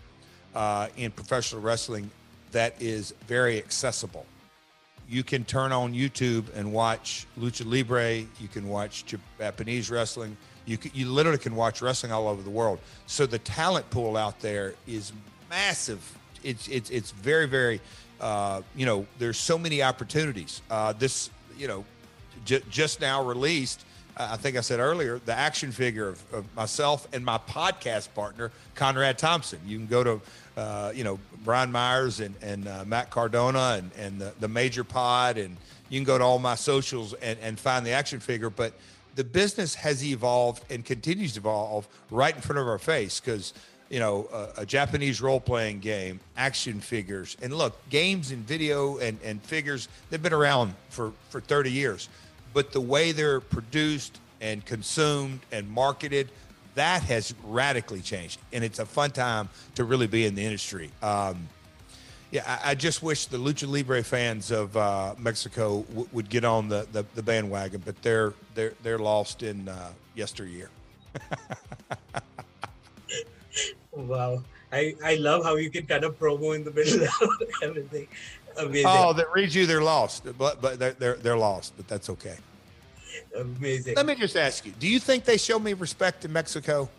uh, 0.56 0.88
in 0.98 1.12
professional 1.12 1.62
wrestling 1.62 2.10
that 2.52 2.82
is 2.82 3.14
very 3.28 3.58
accessible 3.58 4.26
you 5.10 5.24
can 5.24 5.44
turn 5.44 5.72
on 5.72 5.94
YouTube 5.94 6.46
and 6.56 6.72
watch 6.72 7.28
lucha 7.40 7.66
libre. 7.66 8.16
You 8.16 8.48
can 8.52 8.68
watch 8.68 9.06
Japanese 9.38 9.90
wrestling. 9.90 10.36
You 10.66 10.78
you 10.94 11.10
literally 11.10 11.38
can 11.38 11.56
watch 11.56 11.82
wrestling 11.82 12.12
all 12.12 12.28
over 12.28 12.42
the 12.42 12.50
world. 12.50 12.80
So 13.08 13.26
the 13.26 13.40
talent 13.40 13.90
pool 13.90 14.16
out 14.16 14.40
there 14.40 14.76
is 14.88 15.12
massive. 15.50 16.18
It's 16.44 16.68
it's 16.68 16.90
it's 16.90 17.12
very 17.12 17.48
very 17.48 17.82
uh, 18.22 18.62
you 18.76 18.86
know 18.86 19.06
there's 19.20 19.38
so 19.38 19.58
many 19.58 19.84
opportunities. 19.84 20.62
Uh, 20.70 20.94
this 20.94 21.30
you 21.58 21.68
know 21.68 21.86
j- 22.46 22.64
just 22.70 23.02
now 23.02 23.24
released. 23.24 23.86
Uh, 24.16 24.30
I 24.32 24.38
think 24.38 24.58
I 24.58 24.62
said 24.62 24.80
earlier 24.80 25.20
the 25.26 25.34
action 25.34 25.72
figure 25.72 26.10
of, 26.10 26.34
of, 26.34 26.56
myself 26.56 27.08
and 27.14 27.26
my 27.26 27.40
podcast 27.40 28.14
partner 28.14 28.52
Conrad 28.76 29.18
Thompson. 29.18 29.60
You 29.66 29.78
can 29.78 29.88
go 29.88 30.04
to 30.04 30.22
uh, 30.56 30.92
you 30.96 31.04
know 31.04 31.20
Brian 31.44 31.72
Myers 31.72 32.20
and 32.20 32.36
and 32.42 32.68
uh, 32.68 32.86
Matt 32.86 33.10
Cardona 33.10 33.80
and 33.80 33.92
and 33.98 34.22
the, 34.22 34.34
the 34.40 34.48
Major 34.48 34.84
Pod 34.84 35.38
and 35.38 35.58
you 35.90 36.00
can 36.00 36.06
go 36.06 36.18
to 36.18 36.24
all 36.24 36.40
my 36.40 36.56
socials 36.56 37.14
and, 37.14 37.38
and 37.40 37.60
find 37.60 37.86
the 37.86 37.92
action 37.92 38.20
figure. 38.20 38.50
But 38.50 38.74
the 39.16 39.24
business 39.24 39.76
has 39.76 40.04
evolved 40.04 40.64
and 40.70 40.84
continues 40.84 41.34
to 41.34 41.40
evolve 41.40 41.88
right 42.10 42.36
in 42.36 42.42
front 42.42 42.60
of 42.60 42.68
our 42.68 42.80
face 42.80 43.20
because 43.20 43.54
you 43.90 44.00
know 44.00 44.28
a, 44.34 44.62
a 44.62 44.66
japanese 44.66 45.22
role-playing 45.22 45.80
game 45.80 46.20
action 46.38 46.80
figures 46.80 47.38
and 47.42 47.54
look 47.54 47.78
games 47.90 48.32
and 48.32 48.46
video 48.48 48.98
and, 48.98 49.20
and 49.24 49.42
figures 49.44 49.88
they've 50.10 50.24
been 50.24 50.34
around 50.34 50.74
for 50.90 51.12
for 51.30 51.42
30 51.42 51.72
years 51.72 52.10
but 52.54 52.72
the 52.72 52.82
way 52.82 53.12
they're 53.12 53.40
produced 53.40 54.20
and 54.42 54.66
consumed 54.66 55.40
and 55.52 55.70
marketed 55.70 56.30
that 56.76 57.04
has 57.04 57.34
radically 57.44 58.02
changed 58.02 58.40
and 58.52 58.64
it's 58.64 58.80
a 58.80 58.86
fun 58.86 59.12
time 59.12 59.50
to 59.76 59.84
really 59.84 60.08
be 60.08 60.26
in 60.26 60.36
the 60.36 60.44
industry. 60.44 60.90
Um, 61.02 61.48
yeah, 62.34 62.60
I, 62.64 62.72
I, 62.72 62.76
just 62.76 63.04
wish 63.04 63.28
the 63.28 63.38
lucha 63.38 63.72
libre 63.72 64.04
fans 64.04 64.50
of 64.50 64.76
uh, 64.76 65.14
Mexico 65.20 65.84
w- 65.84 66.08
would 66.14 66.30
get 66.30 66.44
on 66.44 66.68
the, 66.68 66.88
the, 66.92 67.06
the, 67.14 67.22
bandwagon, 67.22 67.84
but 67.86 68.02
they're 68.02 68.34
they're 68.56 68.74
they're 68.82 68.98
lost 68.98 69.44
in 69.44 69.70
uh, 69.70 69.92
yesteryear. 70.16 70.72
wow, 73.92 74.42
I 74.72 74.96
I 75.06 75.16
love 75.16 75.44
how 75.44 75.58
you 75.58 75.70
can 75.70 75.86
kind 75.86 76.04
of 76.04 76.18
promo 76.18 76.56
in 76.56 76.64
the 76.64 76.72
middle 76.72 77.04
of 77.04 77.12
everything. 77.62 78.08
Amazing. 78.58 78.86
Oh, 78.88 79.14
that 79.14 79.32
reads 79.32 79.54
you 79.54 79.68
they're 79.68 79.84
lost, 79.84 80.24
but 80.36 80.60
but 80.60 80.80
they're 80.80 80.94
they're, 80.94 81.18
they're 81.18 81.38
lost, 81.38 81.74
but 81.78 81.88
that's 81.88 82.10
okay. 82.10 82.38
Amazing. 83.38 83.94
Let 83.96 84.08
me 84.08 84.16
just 84.16 84.36
ask 84.36 84.66
you: 84.66 84.74
Do 84.80 84.88
you 84.88 85.00
think 85.00 85.24
they 85.24 85.38
show 85.38 85.60
me 85.60 85.74
respect 85.74 86.26
in 86.26 86.34
Mexico? 86.34 86.90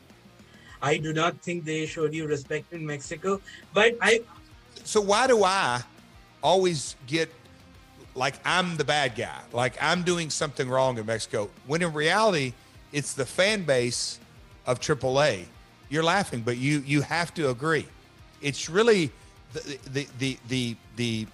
I 0.80 0.98
do 0.98 1.12
not 1.12 1.40
think 1.40 1.64
they 1.64 1.86
showed 1.86 2.14
you 2.14 2.28
respect 2.28 2.72
in 2.72 2.86
Mexico, 2.86 3.40
but 3.72 3.96
I 4.00 4.20
so 4.84 5.00
why 5.00 5.26
do 5.26 5.44
I 5.44 5.82
always 6.42 6.96
get 7.06 7.32
like 8.14 8.34
I'm 8.44 8.76
the 8.76 8.84
bad 8.84 9.16
guy, 9.16 9.40
like 9.52 9.74
I'm 9.82 10.02
doing 10.02 10.30
something 10.30 10.68
wrong 10.68 10.98
in 10.98 11.06
Mexico, 11.06 11.50
when 11.66 11.82
in 11.82 11.92
reality 11.92 12.52
it's 12.92 13.14
the 13.14 13.26
fan 13.26 13.64
base 13.64 14.20
of 14.66 14.80
AAA. 14.80 15.46
You're 15.88 16.04
laughing, 16.04 16.42
but 16.42 16.56
you 16.56 16.82
you 16.86 17.02
have 17.02 17.34
to 17.34 17.50
agree. 17.50 17.86
It's 18.40 18.68
really 18.68 19.10
the 19.52 19.78
the 19.90 20.08
the 20.18 20.38
the 20.48 20.76
the, 20.96 21.26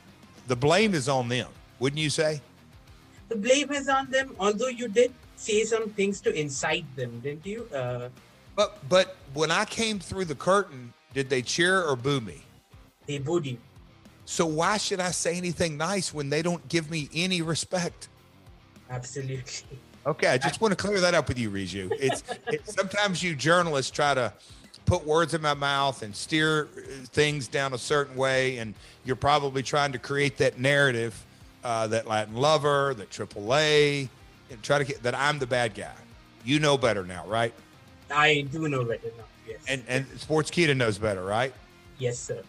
the 0.49 0.57
blame 0.57 0.95
is 0.95 1.09
on 1.09 1.29
them, 1.29 1.49
wouldn't 1.79 2.01
you 2.01 2.11
say? 2.11 2.41
The 3.29 3.37
blame 3.37 3.71
is 3.73 3.89
on 3.89 4.11
them. 4.11 4.35
Although 4.41 4.69
you 4.69 4.89
did 4.89 5.13
say 5.37 5.65
some 5.65 5.91
things 5.91 6.21
to 6.23 6.33
incite 6.39 6.85
them, 6.97 7.21
didn't 7.21 7.47
you? 7.47 7.69
Uh, 7.75 8.09
but 8.57 8.79
but 8.89 9.17
when 9.35 9.51
I 9.51 9.65
came 9.65 9.99
through 9.99 10.27
the 10.27 10.35
curtain, 10.35 10.93
did 11.15 11.31
they 11.31 11.43
cheer 11.43 11.83
or 11.83 11.97
boo 11.97 12.21
me? 12.21 12.43
They 13.07 13.19
booed. 13.19 13.59
So 14.25 14.47
why 14.47 14.77
should 14.77 15.01
I 15.01 15.11
say 15.11 15.37
anything 15.37 15.77
nice 15.77 16.15
when 16.15 16.31
they 16.31 16.43
don't 16.43 16.67
give 16.69 16.91
me 16.91 17.09
any 17.15 17.43
respect? 17.43 18.09
Absolutely. 18.89 19.45
Okay, 20.07 20.29
I 20.29 20.39
just 20.39 20.63
want 20.63 20.73
to 20.73 20.77
clear 20.77 20.99
that 20.99 21.13
up 21.13 21.29
with 21.29 21.39
you, 21.39 21.51
Riju. 21.51 21.93
It's, 22.01 22.25
it's 22.47 22.75
sometimes 22.75 23.23
you 23.23 23.35
journalists 23.35 23.91
try 23.91 24.15
to 24.15 24.33
put 24.87 25.07
words 25.07 25.35
in 25.35 25.43
my 25.43 25.53
mouth 25.53 26.03
and 26.03 26.17
steer 26.17 26.69
uh, 26.75 26.81
things 27.09 27.49
down 27.49 27.75
a 27.75 27.79
certain 27.79 28.17
way, 28.17 28.57
and 28.57 28.75
you're 29.05 29.15
probably 29.15 29.63
trying 29.63 29.93
to 29.93 29.99
create 29.99 30.39
that 30.39 30.59
narrative 30.59 31.23
uh, 31.65 31.87
that 31.89 32.07
Latin 32.07 32.35
lover, 32.35 32.95
that 32.95 33.11
AAA, 33.11 34.09
and 34.51 34.63
try 34.63 34.79
to 34.79 34.85
get 34.85 35.03
that 35.03 35.15
I'm 35.15 35.39
the 35.39 35.47
bad 35.47 35.75
guy. 35.75 35.93
You 36.47 36.59
know 36.59 36.79
better 36.79 37.05
now, 37.05 37.27
right? 37.27 37.53
I 38.11 38.47
do 38.51 38.69
know 38.69 38.85
better 38.85 39.13
now. 39.19 39.25
Yes. 39.47 39.61
And 39.69 39.85
and 39.87 40.07
Sportskeeda 40.07 40.75
knows 40.77 40.97
better, 40.97 41.25
right? 41.25 41.53
Yes, 41.99 42.19
sir. 42.19 42.43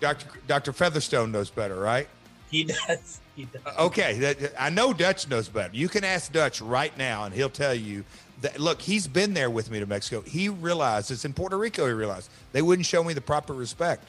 Dr. 0.00 0.26
Dr. 0.46 0.72
Featherstone 0.72 1.32
knows 1.32 1.50
better, 1.50 1.78
right? 1.78 2.08
He 2.50 2.64
does. 2.64 3.20
He 3.34 3.46
does. 3.46 3.76
Okay, 3.78 4.18
that, 4.18 4.52
I 4.58 4.70
know 4.70 4.92
Dutch 4.92 5.28
knows 5.28 5.48
better. 5.48 5.74
You 5.74 5.88
can 5.88 6.04
ask 6.04 6.32
Dutch 6.32 6.60
right 6.60 6.96
now, 6.96 7.24
and 7.24 7.34
he'll 7.34 7.50
tell 7.50 7.74
you 7.74 8.04
that. 8.42 8.60
Look, 8.60 8.80
he's 8.80 9.08
been 9.08 9.34
there 9.34 9.50
with 9.50 9.70
me 9.70 9.80
to 9.80 9.86
Mexico. 9.86 10.20
He 10.22 10.48
realized 10.48 11.10
it's 11.10 11.24
in 11.24 11.32
Puerto 11.32 11.58
Rico. 11.58 11.86
He 11.86 11.92
realized 11.92 12.30
they 12.52 12.62
wouldn't 12.62 12.86
show 12.86 13.02
me 13.02 13.12
the 13.12 13.20
proper 13.20 13.54
respect. 13.54 14.04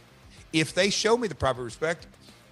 If 0.54 0.74
they 0.74 0.90
show 0.90 1.18
me 1.18 1.28
the 1.28 1.36
proper 1.36 1.64
respect, 1.64 2.08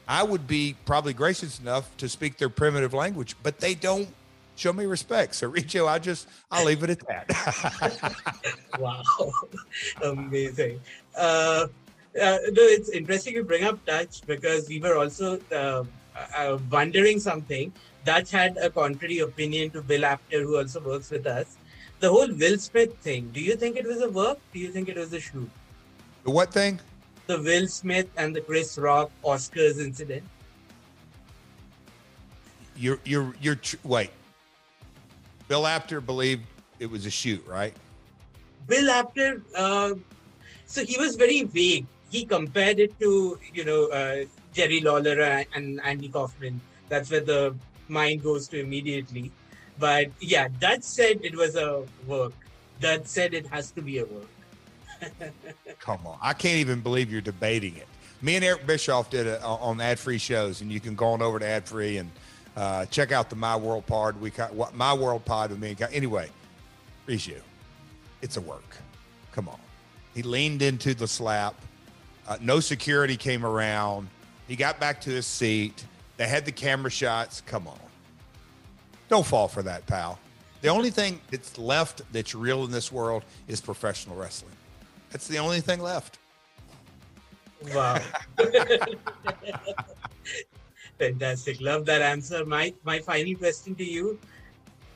I 0.08 0.24
would 0.24 0.48
be 0.48 0.76
probably 0.86 1.14
gracious 1.14 1.60
enough 1.60 1.96
to 1.98 2.10
speak 2.10 2.38
their 2.38 2.50
primitive 2.50 2.94
language, 2.94 3.36
but 3.44 3.60
they 3.60 3.76
don't 3.76 4.10
show 4.56 4.74
me 4.74 4.86
respect. 4.86 5.36
So, 5.36 5.52
Riju, 5.52 5.88
I 5.88 6.00
just 6.00 6.28
I'll 6.52 6.66
leave 6.66 6.84
it 6.84 6.90
at 6.90 7.08
that. 7.08 8.16
wow, 8.80 9.02
amazing. 10.04 10.80
Uh, 11.18 11.68
uh, 12.22 12.38
no, 12.52 12.62
it's 12.62 12.90
interesting 12.90 13.34
you 13.36 13.44
bring 13.44 13.64
up 13.64 13.84
Dutch 13.86 14.22
because 14.26 14.68
we 14.70 14.80
were 14.80 14.98
also 14.98 15.40
uh, 15.52 15.84
uh, 16.38 16.58
wondering 16.70 17.20
something. 17.20 17.74
Dutch 18.06 18.32
had 18.32 18.58
a 18.58 18.70
contrary 18.70 19.20
opinion 19.20 19.72
to 19.72 19.82
Bill 19.82 20.06
Apter, 20.06 20.42
who 20.44 20.58
also 20.58 20.80
works 20.82 21.10
with 21.10 21.26
us. 21.26 21.58
The 22.00 22.10
whole 22.10 22.28
Will 22.28 22.58
Smith 22.58 22.98
thing. 22.98 23.30
Do 23.34 23.40
you 23.40 23.56
think 23.56 23.78
it 23.78 23.86
was 23.86 24.02
a 24.02 24.10
work? 24.10 24.38
Do 24.52 24.60
you 24.60 24.70
think 24.70 24.90
it 24.90 24.98
was 24.98 25.14
a 25.14 25.20
shoot? 25.20 25.50
The 26.24 26.32
what 26.32 26.54
thing? 26.54 26.80
The 27.28 27.42
Will 27.42 27.68
Smith 27.68 28.10
and 28.18 28.36
the 28.36 28.42
Chris 28.42 28.78
Rock 28.78 29.10
Oscars 29.24 29.80
incident. 29.80 30.24
You're 32.76 33.00
you're 33.06 33.34
you're 33.42 33.56
tr- 33.56 33.78
wait. 33.84 34.12
Bill 35.48 35.66
Apter 35.66 36.02
believed 36.02 36.44
it 36.80 36.90
was 36.90 37.06
a 37.06 37.10
shoot, 37.10 37.46
right? 37.48 37.74
Bill 38.68 38.90
Apter, 38.90 39.42
uh, 39.56 39.94
so 40.66 40.84
he 40.84 40.98
was 40.98 41.16
very 41.16 41.44
vague. 41.44 41.86
He 42.14 42.26
compared 42.26 42.80
it 42.80 43.00
to, 43.00 43.40
you 43.56 43.66
know, 43.66 43.88
uh, 43.88 44.26
Jerry 44.54 44.82
Lawler 44.82 45.20
and 45.56 45.82
Andy 45.84 46.10
Kaufman. 46.10 46.62
That's 46.88 47.10
where 47.10 47.22
the 47.22 47.56
mind 47.88 48.22
goes 48.22 48.48
to 48.50 48.60
immediately. 48.60 49.32
But 49.80 50.12
yeah, 50.20 50.48
Dutch 50.60 50.84
said 50.84 51.22
it 51.24 51.36
was 51.36 51.56
a 51.56 51.84
work. 52.06 52.34
Dutch 52.80 53.08
said 53.08 53.34
it 53.34 53.48
has 53.48 53.72
to 53.72 53.82
be 53.82 53.98
a 53.98 54.06
work. 54.06 54.30
Come 55.80 56.06
on. 56.06 56.20
I 56.22 56.34
can't 56.34 56.58
even 56.58 56.82
believe 56.82 57.12
you're 57.12 57.20
debating 57.20 57.76
it. 57.78 57.88
Me 58.22 58.36
and 58.36 58.46
Eric 58.46 58.68
Bischoff 58.68 59.10
did 59.10 59.26
it 59.26 59.44
on 59.44 59.82
ad 59.82 59.98
free 59.98 60.20
shows, 60.20 60.62
and 60.62 60.72
you 60.72 60.80
can 60.80 60.94
go 60.94 61.08
on 61.08 61.22
over 61.24 61.40
to 61.40 61.46
ad 61.48 61.68
free 61.68 61.98
and 61.98 62.12
uh, 62.56 62.86
check 62.86 63.12
out 63.12 63.32
the 63.32 63.36
My 63.36 63.56
World 63.56 63.88
Pod. 63.88 64.22
We 64.22 64.30
got 64.30 64.76
My 64.76 64.94
World 64.94 65.26
Pod 65.26 65.50
with 65.50 65.60
me. 65.60 65.76
Anyway, 65.92 66.30
Riju, 67.08 67.42
it's 68.22 68.38
a 68.38 68.42
work. 68.42 68.78
Come 69.32 69.50
on. 69.50 69.60
He 70.14 70.22
leaned 70.22 70.62
into 70.62 70.94
the 70.94 71.08
slap. 71.08 71.56
Uh, 72.28 72.38
no 72.42 72.60
security 72.60 73.18
came 73.18 73.46
around. 73.46 74.08
He 74.48 74.56
got 74.56 74.80
back 74.80 75.02
to 75.02 75.10
his 75.10 75.26
seat. 75.26 75.86
They 76.18 76.28
had 76.28 76.46
the 76.46 76.52
camera 76.52 76.92
shots. 76.92 77.42
Come 77.42 77.68
on. 77.68 77.80
Don't 79.10 79.26
fall 79.26 79.48
for 79.48 79.62
that, 79.64 79.86
pal. 79.86 80.20
The 80.62 80.70
only 80.70 80.90
thing 80.92 81.20
that's 81.30 81.58
left 81.58 82.02
that's 82.14 82.34
real 82.34 82.64
in 82.64 82.72
this 82.72 82.92
world 82.92 83.26
is 83.48 83.60
professional 83.60 84.16
wrestling. 84.16 84.56
That's 85.12 85.28
the 85.28 85.38
only 85.38 85.60
thing 85.60 85.82
left. 85.82 86.20
Wow. 87.74 88.00
Fantastic. 91.00 91.62
Love 91.62 91.86
that 91.86 92.02
answer. 92.02 92.46
My 92.46 92.74
my 92.84 93.00
final 93.00 93.36
question 93.36 93.76
to 93.76 93.84
you. 93.84 94.20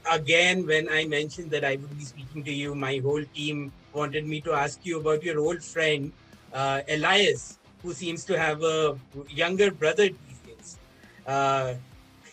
Again, 0.09 0.65
when 0.65 0.87
I 0.89 1.05
mentioned 1.05 1.51
that 1.51 1.65
I 1.65 1.75
would 1.75 1.97
be 1.97 2.05
speaking 2.05 2.43
to 2.43 2.51
you, 2.51 2.73
my 2.75 2.99
whole 3.03 3.23
team 3.35 3.73
wanted 3.93 4.25
me 4.25 4.39
to 4.41 4.53
ask 4.53 4.85
you 4.85 4.99
about 4.99 5.21
your 5.23 5.39
old 5.39 5.61
friend, 5.61 6.13
uh, 6.57 6.81
Elias, 6.89 7.59
who 7.83 7.93
seems 7.93 8.25
to 8.25 8.37
have 8.37 8.63
a 8.63 8.97
younger 9.29 9.69
brother 9.69 10.09
these 10.09 10.39
days. 10.45 10.77
Uh, 11.25 11.75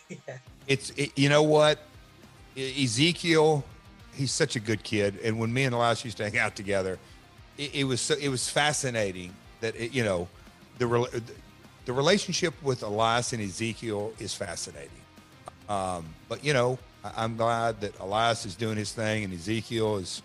yeah. 0.09 0.17
It's 0.67 0.89
it, 0.97 1.13
you 1.15 1.29
know 1.29 1.43
what, 1.43 1.79
Ezekiel, 2.57 3.63
he's 4.15 4.33
such 4.33 4.57
a 4.57 4.61
good 4.61 4.83
kid, 4.83 5.19
and 5.23 5.39
when 5.39 5.53
me 5.53 5.65
and 5.65 5.75
Elias 5.75 6.03
used 6.07 6.17
to 6.17 6.25
hang 6.25 6.39
out 6.39 6.57
together, 6.57 6.99
it, 7.59 7.75
it 7.75 7.85
was 7.85 8.01
so, 8.01 8.15
it 8.15 8.31
was 8.31 8.49
fascinating 8.49 9.35
that 9.61 9.77
it, 9.77 9.93
you 9.93 10.03
know 10.03 10.27
the 10.79 10.87
the 11.85 11.93
relationship 11.93 12.55
with 12.63 12.83
Elias 12.83 13.35
and 13.35 13.43
Ezekiel 13.43 14.15
is 14.19 14.33
fascinating. 14.35 14.89
Um, 15.69 16.07
but 16.31 16.43
you 16.43 16.55
know, 16.55 16.79
I, 17.05 17.25
am 17.25 17.37
glad 17.37 17.83
that 17.83 17.99
Elias 18.01 18.47
is 18.47 18.55
doing 18.55 18.79
his 18.79 18.91
thing 18.91 19.25
and 19.25 19.35
Ezekiel 19.35 19.97
is, 19.99 20.23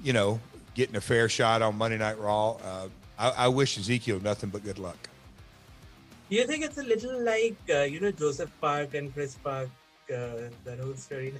you 0.00 0.12
know, 0.12 0.38
getting 0.74 0.94
a 0.94 1.00
fair 1.00 1.28
shot 1.28 1.60
on 1.60 1.76
Monday 1.76 1.98
Night 1.98 2.20
Raw. 2.20 2.52
Uh, 2.52 2.86
I, 3.18 3.30
I, 3.30 3.48
wish 3.48 3.78
Ezekiel 3.78 4.20
nothing 4.20 4.50
but 4.50 4.64
good 4.64 4.78
luck. 4.78 5.08
Do 6.30 6.36
you 6.36 6.46
think 6.46 6.64
it's 6.64 6.78
a 6.78 6.82
little 6.82 7.22
like 7.22 7.56
uh, 7.70 7.82
you 7.82 8.00
know 8.00 8.10
Joseph 8.10 8.50
Park 8.60 8.94
and 8.94 9.12
Chris 9.12 9.34
Park, 9.36 9.68
uh, 10.10 10.48
that 10.64 10.78
whole 10.80 10.94
story? 10.94 11.34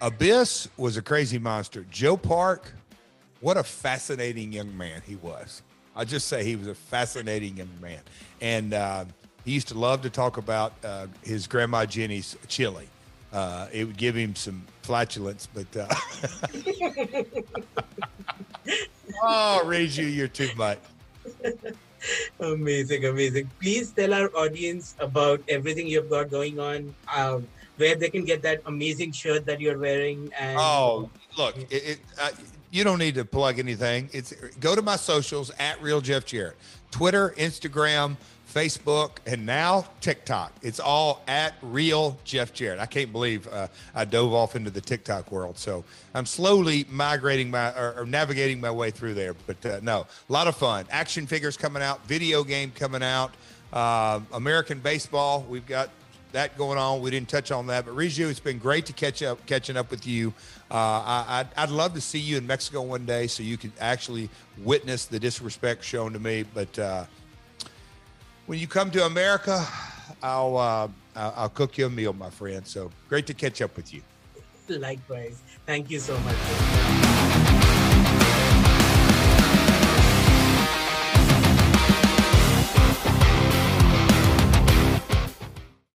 Abyss 0.00 0.68
was 0.76 0.96
a 0.96 1.02
crazy 1.02 1.38
monster. 1.38 1.86
Joe 1.90 2.16
Park, 2.16 2.72
what 3.40 3.56
a 3.56 3.62
fascinating 3.62 4.52
young 4.52 4.76
man 4.76 5.02
he 5.06 5.16
was. 5.16 5.62
I'll 5.94 6.04
just 6.04 6.28
say 6.28 6.44
he 6.44 6.56
was 6.56 6.66
a 6.66 6.74
fascinating 6.74 7.56
young 7.56 7.70
man. 7.80 8.00
And 8.42 8.74
uh, 8.74 9.06
he 9.44 9.52
used 9.52 9.68
to 9.68 9.78
love 9.78 10.02
to 10.02 10.10
talk 10.10 10.36
about 10.36 10.74
uh, 10.84 11.06
his 11.22 11.46
grandma 11.46 11.86
Jenny's 11.86 12.36
chili. 12.48 12.88
Uh, 13.32 13.66
it 13.72 13.84
would 13.84 13.96
give 13.96 14.14
him 14.14 14.34
some 14.34 14.62
flatulence, 14.82 15.48
but 15.52 15.76
uh, 15.76 15.86
oh, 19.22 19.62
Riju, 19.64 20.14
you're 20.14 20.28
too 20.28 20.48
much. 20.56 20.78
amazing, 22.40 23.04
amazing. 23.04 23.50
Please 23.60 23.90
tell 23.90 24.14
our 24.14 24.28
audience 24.36 24.94
about 25.00 25.42
everything 25.48 25.86
you've 25.86 26.08
got 26.08 26.30
going 26.30 26.60
on. 26.60 26.94
Um, 27.14 27.46
where 27.76 27.94
they 27.94 28.08
can 28.08 28.24
get 28.24 28.42
that 28.42 28.62
amazing 28.66 29.12
shirt 29.12 29.46
that 29.46 29.60
you're 29.60 29.78
wearing. 29.78 30.32
And 30.38 30.58
oh, 30.58 31.10
look, 31.36 31.56
it, 31.58 31.70
it 31.70 31.98
uh, 32.20 32.30
you 32.70 32.84
don't 32.84 32.98
need 32.98 33.14
to 33.14 33.24
plug 33.24 33.58
anything. 33.58 34.08
It's 34.12 34.32
go 34.60 34.74
to 34.74 34.82
my 34.82 34.96
socials 34.96 35.50
at 35.58 35.80
real 35.82 36.00
Jeff 36.00 36.24
Jarrett, 36.24 36.56
Twitter, 36.90 37.34
Instagram, 37.36 38.16
Facebook, 38.56 39.18
and 39.26 39.44
now 39.44 39.84
TikTok. 40.00 40.50
It's 40.62 40.80
all 40.80 41.20
at 41.28 41.52
real 41.60 42.16
Jeff 42.24 42.54
Jarrett. 42.54 42.80
I 42.80 42.86
can't 42.86 43.12
believe 43.12 43.46
uh, 43.48 43.68
I 43.94 44.06
dove 44.06 44.32
off 44.32 44.56
into 44.56 44.70
the 44.70 44.80
TikTok 44.80 45.30
world. 45.30 45.58
So 45.58 45.84
I'm 46.14 46.24
slowly 46.24 46.86
migrating 46.88 47.50
my 47.50 47.78
or, 47.78 47.98
or 47.98 48.06
navigating 48.06 48.58
my 48.58 48.70
way 48.70 48.90
through 48.90 49.12
there. 49.12 49.34
But 49.46 49.66
uh, 49.66 49.80
no, 49.82 50.06
a 50.26 50.32
lot 50.32 50.46
of 50.46 50.56
fun. 50.56 50.86
Action 50.90 51.26
figures 51.26 51.58
coming 51.58 51.82
out, 51.82 52.06
video 52.06 52.42
game 52.44 52.72
coming 52.74 53.02
out, 53.02 53.34
uh, 53.74 54.20
American 54.32 54.78
baseball. 54.78 55.44
We've 55.46 55.66
got 55.66 55.90
that 56.32 56.56
going 56.56 56.78
on. 56.78 57.02
We 57.02 57.10
didn't 57.10 57.28
touch 57.28 57.50
on 57.50 57.66
that, 57.66 57.84
but 57.84 57.94
Riju, 57.94 58.30
it's 58.30 58.40
been 58.40 58.58
great 58.58 58.86
to 58.86 58.94
catch 58.94 59.22
up, 59.22 59.44
catching 59.44 59.76
up 59.76 59.90
with 59.90 60.06
you. 60.06 60.32
Uh, 60.70 61.44
I, 61.54 61.60
would 61.60 61.70
love 61.70 61.92
to 61.92 62.00
see 62.00 62.18
you 62.18 62.38
in 62.38 62.46
Mexico 62.46 62.80
one 62.80 63.04
day 63.04 63.26
so 63.26 63.42
you 63.42 63.58
can 63.58 63.72
actually 63.78 64.30
witness 64.64 65.04
the 65.04 65.20
disrespect 65.20 65.84
shown 65.84 66.14
to 66.14 66.18
me. 66.18 66.46
But 66.54 66.78
uh, 66.78 67.04
when 68.46 68.58
you 68.58 68.66
come 68.66 68.90
to 68.92 69.04
America, 69.04 69.66
I'll 70.22 70.56
uh, 70.56 70.88
I'll 71.14 71.48
cook 71.48 71.78
you 71.78 71.86
a 71.86 71.90
meal, 71.90 72.12
my 72.12 72.30
friend. 72.30 72.66
So 72.66 72.90
great 73.08 73.26
to 73.26 73.34
catch 73.34 73.60
up 73.62 73.76
with 73.76 73.92
you. 73.92 74.02
Likewise. 74.68 75.42
Thank 75.64 75.90
you 75.90 75.98
so 75.98 76.18
much. 76.20 77.25